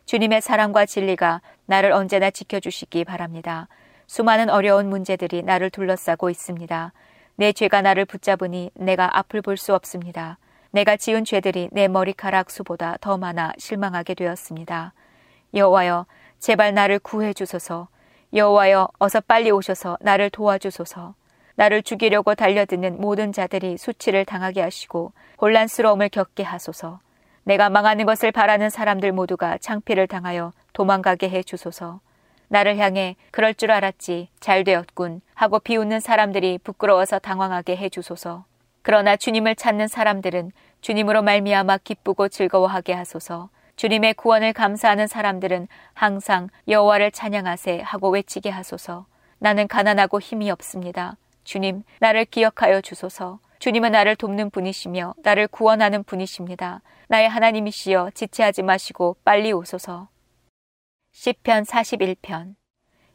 주님의 0.06 0.40
사랑과 0.40 0.86
진리가 0.86 1.42
나를 1.66 1.92
언제나 1.92 2.30
지켜주시기 2.30 3.04
바랍니다. 3.04 3.68
수많은 4.06 4.48
어려운 4.48 4.88
문제들이 4.88 5.42
나를 5.42 5.68
둘러싸고 5.68 6.30
있습니다. 6.30 6.94
내 7.36 7.52
죄가 7.52 7.82
나를 7.82 8.06
붙잡으니 8.06 8.70
내가 8.72 9.18
앞을 9.18 9.42
볼 9.42 9.58
수 9.58 9.74
없습니다. 9.74 10.38
내가 10.70 10.96
지은 10.96 11.26
죄들이 11.26 11.68
내 11.70 11.86
머리카락 11.86 12.50
수보다 12.50 12.96
더 13.02 13.18
많아 13.18 13.52
실망하게 13.58 14.14
되었습니다. 14.14 14.94
여호와여, 15.52 16.06
제발 16.38 16.72
나를 16.72 16.98
구해 16.98 17.34
주소서. 17.34 17.88
여호와여, 18.32 18.88
어서 18.98 19.20
빨리 19.20 19.50
오셔서 19.50 19.98
나를 20.00 20.30
도와주소서. 20.30 21.19
나를 21.56 21.82
죽이려고 21.82 22.34
달려드는 22.34 23.00
모든 23.00 23.32
자들이 23.32 23.76
수치를 23.76 24.24
당하게 24.24 24.62
하시고 24.62 25.12
혼란스러움을 25.40 26.08
겪게 26.08 26.42
하소서. 26.42 27.00
내가 27.44 27.70
망하는 27.70 28.06
것을 28.06 28.32
바라는 28.32 28.70
사람들 28.70 29.12
모두가 29.12 29.58
창피를 29.58 30.06
당하여 30.06 30.52
도망가게 30.72 31.28
해 31.30 31.42
주소서. 31.42 32.00
나를 32.48 32.78
향해 32.78 33.16
그럴 33.30 33.54
줄 33.54 33.70
알았지 33.70 34.28
잘 34.40 34.64
되었군 34.64 35.20
하고 35.34 35.60
비웃는 35.60 36.00
사람들이 36.00 36.58
부끄러워서 36.58 37.18
당황하게 37.18 37.76
해 37.76 37.88
주소서. 37.88 38.44
그러나 38.82 39.16
주님을 39.16 39.56
찾는 39.56 39.88
사람들은 39.88 40.52
주님으로 40.80 41.22
말미암아 41.22 41.78
기쁘고 41.78 42.28
즐거워하게 42.28 42.92
하소서. 42.94 43.50
주님의 43.76 44.14
구원을 44.14 44.52
감사하는 44.52 45.06
사람들은 45.06 45.68
항상 45.94 46.48
여호와를 46.68 47.12
찬양하세 47.12 47.80
하고 47.82 48.10
외치게 48.10 48.50
하소서. 48.50 49.06
나는 49.38 49.68
가난하고 49.68 50.20
힘이 50.20 50.50
없습니다. 50.50 51.16
주님, 51.44 51.82
나를 51.98 52.24
기억하여 52.24 52.80
주소서. 52.80 53.40
주님은 53.58 53.92
나를 53.92 54.16
돕는 54.16 54.50
분이시며 54.50 55.14
나를 55.22 55.48
구원하는 55.48 56.02
분이십니다. 56.02 56.80
나의 57.08 57.28
하나님이시여 57.28 58.10
지체하지 58.14 58.62
마시고 58.62 59.16
빨리 59.24 59.52
오소서. 59.52 60.08
시편 61.12 61.64
41편 61.64 62.54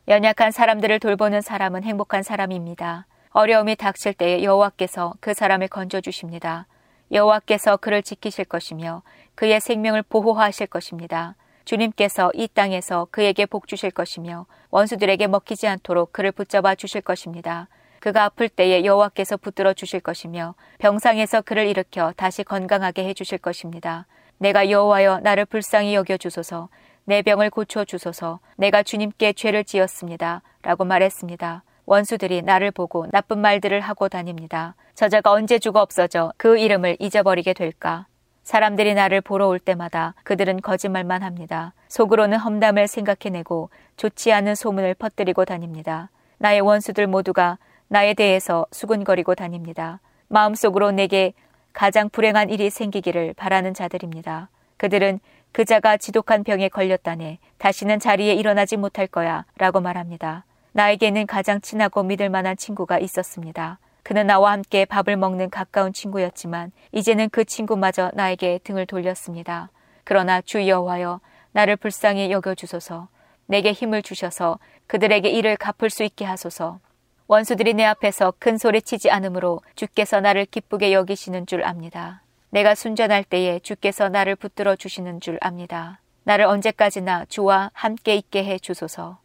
연약한 0.07 0.51
사람들을 0.51 0.99
돌보는 0.99 1.41
사람은 1.41 1.84
행복한 1.84 2.21
사람입니다. 2.21 3.07
어려움이 3.32 3.76
닥칠 3.76 4.13
때에 4.13 4.43
여호와께서 4.43 5.15
그 5.19 5.34
사람을 5.34 5.67
건져 5.67 5.99
주십니다. 5.99 6.67
여호와께서 7.11 7.78
그를 7.78 8.03
지키실 8.03 8.45
것이며 8.45 9.01
그의 9.34 9.59
생명을 9.59 10.03
보호하실 10.03 10.67
것입니다. 10.67 11.36
주님께서 11.65 12.32
이 12.36 12.47
땅에서 12.47 13.07
그에게 13.09 13.45
복 13.45 13.67
주실 13.67 13.91
것이며 13.91 14.45
원수들에게 14.69 15.26
먹히지 15.28 15.67
않도록 15.67 16.13
그를 16.13 16.32
붙잡아 16.32 16.76
주실 16.76 17.01
것입니다. 17.01 17.67
그가 18.05 18.25
아플 18.25 18.49
때에 18.49 18.85
여호와께서 18.85 19.35
붙들어 19.35 19.73
주실 19.73 19.99
것이며 19.99 20.53
병상에서 20.77 21.41
그를 21.41 21.65
일으켜 21.65 22.13
다시 22.15 22.43
건강하게 22.43 23.03
해 23.03 23.15
주실 23.15 23.39
것입니다. 23.39 24.05
내가 24.37 24.69
여호와여 24.69 25.21
나를 25.23 25.45
불쌍히 25.45 25.95
여겨 25.95 26.17
주소서 26.17 26.69
내 27.05 27.23
병을 27.23 27.49
고쳐 27.49 27.83
주소서 27.83 28.39
내가 28.57 28.83
주님께 28.83 29.33
죄를 29.33 29.63
지었습니다. 29.63 30.43
라고 30.61 30.85
말했습니다. 30.85 31.63
원수들이 31.87 32.43
나를 32.43 32.69
보고 32.69 33.07
나쁜 33.09 33.39
말들을 33.39 33.81
하고 33.81 34.07
다닙니다. 34.07 34.75
저자가 34.93 35.31
언제 35.31 35.57
죽어 35.57 35.81
없어져 35.81 36.31
그 36.37 36.59
이름을 36.59 36.97
잊어버리게 36.99 37.53
될까? 37.53 38.05
사람들이 38.43 38.93
나를 38.93 39.21
보러 39.21 39.47
올 39.47 39.57
때마다 39.57 40.13
그들은 40.23 40.61
거짓말만 40.61 41.23
합니다. 41.23 41.73
속으로는 41.87 42.37
험담을 42.37 42.87
생각해내고 42.87 43.71
좋지 43.97 44.31
않은 44.31 44.53
소문을 44.53 44.93
퍼뜨리고 44.93 45.43
다닙니다. 45.43 46.11
나의 46.37 46.61
원수들 46.61 47.07
모두가 47.07 47.57
나에 47.95 48.13
대해서 48.13 48.65
수군거리고 48.71 49.35
다닙니다. 49.35 50.01
마음속으로 50.27 50.91
내게 50.91 51.31
가장 51.71 52.09
불행한 52.09 52.49
일이 52.49 52.69
생기기를 52.69 53.33
바라는 53.35 53.73
자들입니다. 53.73 54.49
그들은 54.75 55.21
그자가 55.53 55.95
지독한 55.95 56.43
병에 56.43 56.67
걸렸다네 56.67 57.39
다시는 57.57 57.99
자리에 57.99 58.33
일어나지 58.33 58.75
못할 58.75 59.07
거야 59.07 59.45
라고 59.57 59.79
말합니다. 59.79 60.43
나에게는 60.73 61.25
가장 61.25 61.61
친하고 61.61 62.03
믿을 62.03 62.29
만한 62.29 62.57
친구가 62.57 62.99
있었습니다. 62.99 63.79
그는 64.03 64.27
나와 64.27 64.51
함께 64.51 64.83
밥을 64.83 65.15
먹는 65.15 65.49
가까운 65.49 65.93
친구였지만 65.93 66.73
이제는 66.91 67.29
그 67.29 67.45
친구마저 67.45 68.11
나에게 68.13 68.59
등을 68.65 68.87
돌렸습니다. 68.87 69.69
그러나 70.03 70.41
주 70.41 70.67
여호와여 70.67 71.21
나를 71.53 71.77
불쌍히 71.77 72.29
여겨 72.29 72.55
주소서. 72.55 73.07
내게 73.45 73.71
힘을 73.71 74.01
주셔서 74.01 74.59
그들에게 74.87 75.29
이를 75.29 75.55
갚을 75.55 75.89
수 75.89 76.03
있게 76.03 76.25
하소서. 76.25 76.79
원수들이 77.28 77.73
내 77.73 77.84
앞에서 77.84 78.34
큰 78.38 78.57
소리 78.57 78.82
치지 78.82 79.09
않으므로 79.09 79.61
주께서 79.76 80.19
나를 80.19 80.45
기쁘게 80.45 80.93
여기시는 80.93 81.47
줄 81.47 81.63
압니다. 81.63 82.21
내가 82.51 82.76
순전할 82.76 83.23
때에 83.23 83.59
주께서 83.59 84.09
나를 84.09 84.36
붙들어 84.36 84.76
주시는 84.76 85.21
줄 85.21 85.39
압니다. 85.41 85.99
나를 86.23 86.45
언제까지나 86.45 87.26
주와 87.26 87.71
함께 87.73 88.15
있게 88.15 88.43
해 88.45 88.59
주소서. 88.59 89.17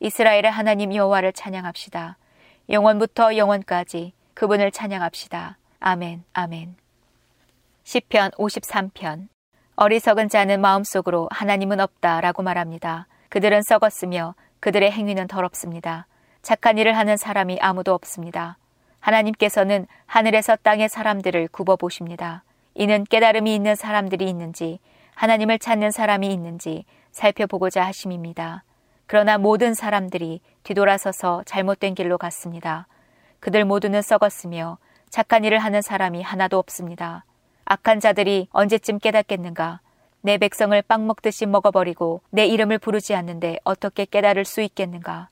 이스라엘의 0.00 0.50
하나님 0.50 0.94
여호와를 0.94 1.32
찬양합시다. 1.32 2.16
영원부터 2.70 3.36
영원까지 3.36 4.12
그분을 4.34 4.72
찬양합시다. 4.72 5.56
아멘, 5.78 6.24
아멘. 6.32 6.74
시편 7.84 8.32
53편. 8.32 9.28
어리석은 9.76 10.28
자는 10.28 10.60
마음속으로 10.60 11.28
하나님은 11.30 11.78
없다라고 11.78 12.42
말합니다. 12.42 13.06
그들은 13.28 13.62
썩었으며 13.62 14.34
그들의 14.60 14.90
행위는 14.90 15.28
더럽습니다. 15.28 16.06
착한 16.44 16.76
일을 16.76 16.94
하는 16.94 17.16
사람이 17.16 17.58
아무도 17.62 17.94
없습니다. 17.94 18.58
하나님께서는 19.00 19.86
하늘에서 20.04 20.56
땅의 20.56 20.90
사람들을 20.90 21.48
굽어 21.48 21.76
보십니다. 21.76 22.44
이는 22.74 23.04
깨달음이 23.04 23.54
있는 23.54 23.74
사람들이 23.74 24.28
있는지 24.28 24.78
하나님을 25.14 25.58
찾는 25.58 25.90
사람이 25.90 26.30
있는지 26.30 26.84
살펴보고자 27.12 27.86
하심입니다. 27.86 28.62
그러나 29.06 29.38
모든 29.38 29.72
사람들이 29.72 30.42
뒤돌아서서 30.64 31.44
잘못된 31.46 31.94
길로 31.94 32.18
갔습니다. 32.18 32.88
그들 33.40 33.64
모두는 33.64 34.02
썩었으며 34.02 34.76
착한 35.08 35.44
일을 35.44 35.58
하는 35.58 35.80
사람이 35.80 36.22
하나도 36.22 36.58
없습니다. 36.58 37.24
악한 37.64 38.00
자들이 38.00 38.48
언제쯤 38.50 38.98
깨닫겠는가? 38.98 39.80
내 40.20 40.36
백성을 40.36 40.80
빵 40.82 41.06
먹듯이 41.06 41.46
먹어버리고 41.46 42.20
내 42.28 42.44
이름을 42.44 42.78
부르지 42.78 43.14
않는데 43.14 43.60
어떻게 43.64 44.04
깨달을 44.04 44.44
수 44.44 44.60
있겠는가? 44.60 45.30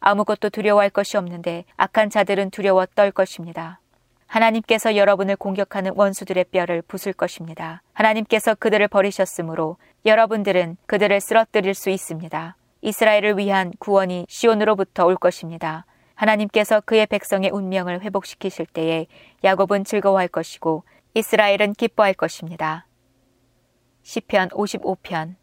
아무것도 0.00 0.50
두려워할 0.50 0.90
것이 0.90 1.16
없는데 1.16 1.64
악한 1.76 2.10
자들은 2.10 2.50
두려워 2.50 2.86
떨 2.86 3.10
것입니다. 3.10 3.80
하나님께서 4.26 4.96
여러분을 4.96 5.36
공격하는 5.36 5.92
원수들의 5.96 6.44
뼈를 6.52 6.82
부술 6.82 7.12
것입니다. 7.12 7.82
하나님께서 7.94 8.54
그들을 8.54 8.86
버리셨으므로 8.88 9.78
여러분들은 10.04 10.76
그들을 10.86 11.20
쓰러뜨릴 11.20 11.74
수 11.74 11.90
있습니다. 11.90 12.56
이스라엘을 12.82 13.38
위한 13.38 13.72
구원이 13.78 14.26
시온으로부터 14.28 15.06
올 15.06 15.16
것입니다. 15.16 15.84
하나님께서 16.14 16.80
그의 16.80 17.06
백성의 17.06 17.50
운명을 17.50 18.02
회복시키실 18.02 18.66
때에 18.66 19.06
야곱은 19.44 19.84
즐거워할 19.84 20.28
것이고 20.28 20.84
이스라엘은 21.14 21.72
기뻐할 21.74 22.12
것입니다. 22.12 22.86
시편 24.02 24.50
55편 24.50 25.36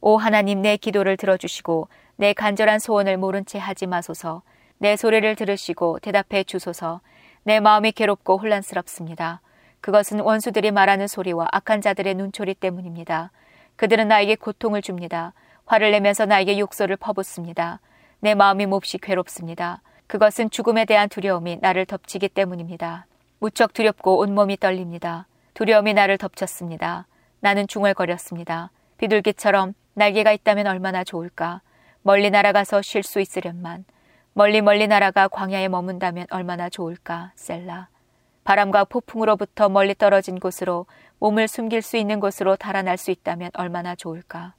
오 0.00 0.16
하나님 0.16 0.62
내 0.62 0.76
기도를 0.76 1.16
들어주시고 1.16 1.88
내 2.16 2.32
간절한 2.32 2.78
소원을 2.78 3.16
모른 3.16 3.44
채 3.44 3.58
하지 3.58 3.86
마소서 3.86 4.42
내 4.78 4.96
소리를 4.96 5.34
들으시고 5.36 6.00
대답해 6.00 6.44
주소서 6.44 7.00
내 7.42 7.60
마음이 7.60 7.92
괴롭고 7.92 8.38
혼란스럽습니다. 8.38 9.40
그것은 9.80 10.20
원수들이 10.20 10.70
말하는 10.70 11.06
소리와 11.06 11.48
악한 11.52 11.80
자들의 11.80 12.14
눈초리 12.14 12.54
때문입니다. 12.54 13.30
그들은 13.76 14.08
나에게 14.08 14.36
고통을 14.36 14.82
줍니다. 14.82 15.32
화를 15.64 15.90
내면서 15.92 16.26
나에게 16.26 16.58
욕설을 16.58 16.96
퍼붓습니다. 16.96 17.80
내 18.20 18.34
마음이 18.34 18.66
몹시 18.66 18.98
괴롭습니다. 18.98 19.82
그것은 20.06 20.50
죽음에 20.50 20.84
대한 20.84 21.08
두려움이 21.08 21.58
나를 21.60 21.86
덮치기 21.86 22.28
때문입니다. 22.30 23.06
무척 23.38 23.72
두렵고 23.74 24.18
온몸이 24.18 24.56
떨립니다. 24.56 25.26
두려움이 25.54 25.94
나를 25.94 26.18
덮쳤습니다. 26.18 27.06
나는 27.40 27.66
중얼거렸습니다. 27.66 28.70
비둘기처럼 28.98 29.74
날개가 29.96 30.30
있다면 30.32 30.66
얼마나 30.66 31.04
좋을까. 31.04 31.62
멀리 32.02 32.28
날아가서 32.28 32.82
쉴 32.82 33.02
수 33.02 33.18
있으련만. 33.18 33.86
멀리 34.34 34.60
멀리 34.60 34.86
날아가 34.86 35.26
광야에 35.26 35.68
머문다면 35.68 36.26
얼마나 36.30 36.68
좋을까. 36.68 37.32
셀라. 37.34 37.88
바람과 38.44 38.84
폭풍으로부터 38.84 39.70
멀리 39.70 39.94
떨어진 39.94 40.38
곳으로 40.38 40.84
몸을 41.18 41.48
숨길 41.48 41.80
수 41.80 41.96
있는 41.96 42.20
곳으로 42.20 42.56
달아날 42.56 42.98
수 42.98 43.10
있다면 43.10 43.52
얼마나 43.54 43.94
좋을까. 43.94 44.52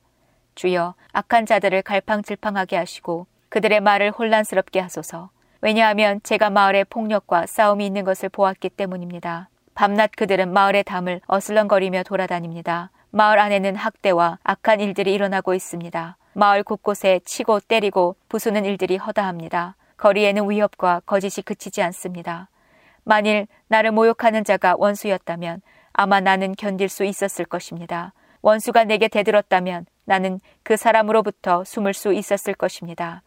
주여 0.55 0.95
악한 1.13 1.45
자들을 1.45 1.83
갈팡질팡하게 1.83 2.75
하시고 2.75 3.27
그들의 3.49 3.79
말을 3.79 4.09
혼란스럽게 4.09 4.79
하소서. 4.79 5.29
왜냐하면 5.61 6.19
제가 6.23 6.49
마을에 6.49 6.83
폭력과 6.83 7.45
싸움이 7.45 7.85
있는 7.85 8.03
것을 8.03 8.29
보았기 8.29 8.69
때문입니다. 8.69 9.49
밤낮 9.75 10.09
그들은 10.15 10.51
마을의 10.51 10.83
담을 10.83 11.21
어슬렁거리며 11.27 12.03
돌아다닙니다. 12.03 12.89
마을 13.11 13.39
안에는 13.39 13.75
학대와 13.75 14.39
악한 14.43 14.79
일들이 14.79 15.13
일어나고 15.13 15.53
있습니다. 15.53 16.17
마을 16.33 16.63
곳곳에 16.63 17.19
치고 17.25 17.61
때리고 17.61 18.15
부수는 18.29 18.65
일들이 18.65 18.97
허다합니다. 18.97 19.75
거리에는 19.97 20.49
위협과 20.49 21.01
거짓이 21.05 21.43
그치지 21.43 21.81
않습니다. 21.81 22.49
만일 23.03 23.47
나를 23.67 23.91
모욕하는 23.91 24.43
자가 24.43 24.75
원수였다면 24.77 25.61
아마 25.93 26.19
나는 26.19 26.53
견딜 26.55 26.89
수 26.89 27.05
있었을 27.05 27.45
것입니다. 27.45 28.13
원수가 28.41 28.83
내게 28.83 29.07
대들었다면 29.07 29.85
나는 30.05 30.39
그 30.63 30.77
사람으로부터 30.77 31.63
숨을 31.63 31.93
수 31.93 32.13
있었을 32.13 32.53
것입니다. 32.53 33.23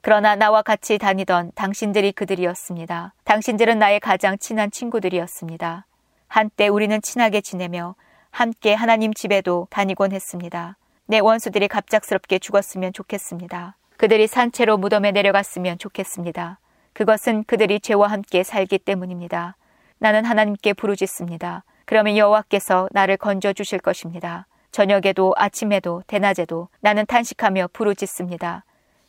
그러나 0.00 0.36
나와 0.36 0.62
같이 0.62 0.98
다니던 0.98 1.52
당신들이 1.54 2.12
그들이었습니다. 2.12 3.14
당신들은 3.24 3.78
나의 3.78 4.00
가장 4.00 4.38
친한 4.38 4.70
친구들이었습니다. 4.70 5.86
한때 6.28 6.68
우리는 6.68 7.00
친하게 7.02 7.40
지내며 7.40 7.94
함께 8.34 8.74
하나님 8.74 9.14
집에도 9.14 9.68
다니곤 9.70 10.10
했습니다. 10.10 10.76
내 11.06 11.20
원수들이 11.20 11.68
갑작스럽게 11.68 12.40
죽었으면 12.40 12.92
좋겠습니다. 12.92 13.76
그들이 13.96 14.26
산채로 14.26 14.76
무덤에 14.76 15.12
내려갔으면 15.12 15.78
좋겠습니다. 15.78 16.58
그것은 16.94 17.44
그들이 17.44 17.78
죄와 17.78 18.08
함께 18.08 18.42
살기 18.42 18.78
때문입니다. 18.78 19.54
나는 19.98 20.24
하나님께 20.24 20.72
부르짖습니다. 20.72 21.62
그러면 21.84 22.16
여호와께서 22.16 22.88
나를 22.90 23.18
건져 23.18 23.52
주실 23.52 23.78
것입니다. 23.78 24.48
저녁에도 24.72 25.32
아침에도 25.36 26.02
대낮에도 26.08 26.66
나는 26.80 27.06
탄식하며 27.06 27.68
부르짖습니다. 27.72 28.64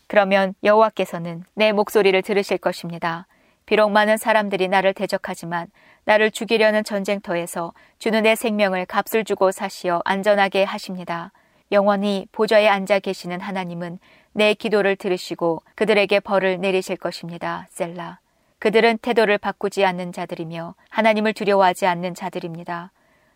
그러면 0.06 0.54
여호와께서는 0.64 1.46
내 1.56 1.72
목소리를 1.72 2.22
들으실 2.22 2.60
것입니다. 2.60 3.26
비록 3.66 3.92
많은 3.92 4.18
사람들이 4.18 4.68
나를 4.68 4.94
대적하지만 4.94 5.68
나를 6.06 6.32
죽이려는 6.32 6.84
전쟁터에서 6.84 7.74
주는 7.98 8.24
내 8.24 8.36
생명을 8.36 8.86
값을 8.86 9.24
주고 9.24 9.52
사시어 9.52 10.02
안전하게 10.06 10.64
하십니다. 10.64 11.32
영원히 11.72 12.28
보좌에 12.32 12.68
앉아 12.68 13.00
계시는 13.00 13.42
하나님은 13.42 13.98
내 14.34 14.54
기도를 14.54 14.96
들으시고 14.96 15.64
그들에게 15.76 16.20
벌을 16.20 16.60
내리실 16.60 16.98
것입니다. 16.98 17.68
셀라. 17.72 18.20
그들은 18.60 19.00
태도를 19.00 19.38
바꾸지 19.38 19.84
않는 19.86 20.12
자들이며 20.12 20.76
하나님을 20.90 21.34
두려워하지 21.34 21.88
않는 21.88 22.14
자들입니다. 22.14 22.92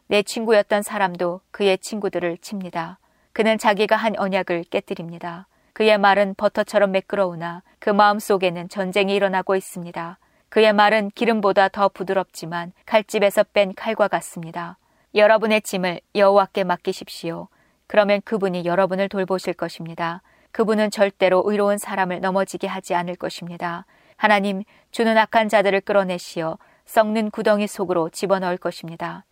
내 0.08 0.24
친구였던 0.24 0.84
사람도 0.84 1.42
그의 1.52 1.78
친구들을 1.78 2.38
칩니다. 2.38 3.00
그는 3.34 3.58
자기가 3.58 3.96
한 3.96 4.18
언약을 4.18 4.66
깨뜨립니다. 4.66 5.48
그의 5.80 5.98
말은 5.98 6.36
버터처럼 6.36 6.92
매끄러우나 6.92 7.64
그 7.80 7.90
마음 7.90 8.20
속에는 8.20 8.68
전쟁이 8.68 9.16
일어나고 9.16 9.56
있습니다. 9.56 10.20
그의 10.50 10.74
말은 10.74 11.10
기름보다 11.16 11.70
더 11.70 11.88
부드럽지만 11.88 12.74
칼집에서 12.86 13.46
뺀 13.54 13.74
칼과 13.74 14.10
같습니다. 14.10 14.78
여러분의 15.16 15.62
짐을 15.62 16.02
여호와께 16.16 16.66
맡기십시오. 16.66 17.48
그러면 17.88 18.20
그분이 18.26 18.66
여러분을 18.66 19.08
돌보실 19.08 19.54
것입니다. 19.54 20.22
그분은 20.52 20.92
절대로 20.92 21.44
의로운 21.46 21.78
사람을 21.78 22.20
넘어지게 22.20 22.68
하지 22.68 22.94
않을 22.94 23.16
것입니다. 23.16 23.86
하나님, 24.18 24.64
주는 24.92 25.18
악한 25.18 25.48
자들을 25.48 25.80
끌어내시어 25.80 26.58
썩는 26.88 27.32
구덩이 27.32 27.68
속으로 27.68 28.10
집어넣을 28.10 28.58
것입니다. 28.58 29.24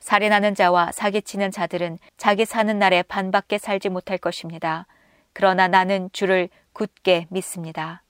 살인하는 0.00 0.54
자와 0.54 0.92
사기치는 0.92 1.50
자들은 1.50 1.96
자기 2.18 2.44
사는 2.44 2.78
날에 2.78 3.02
반밖에 3.04 3.56
살지 3.56 3.88
못할 3.88 4.18
것입니다. 4.18 4.86
그러나 5.34 5.68
나는 5.68 6.08
주를 6.12 6.48
굳게 6.72 7.26
믿습니다. 7.30 8.03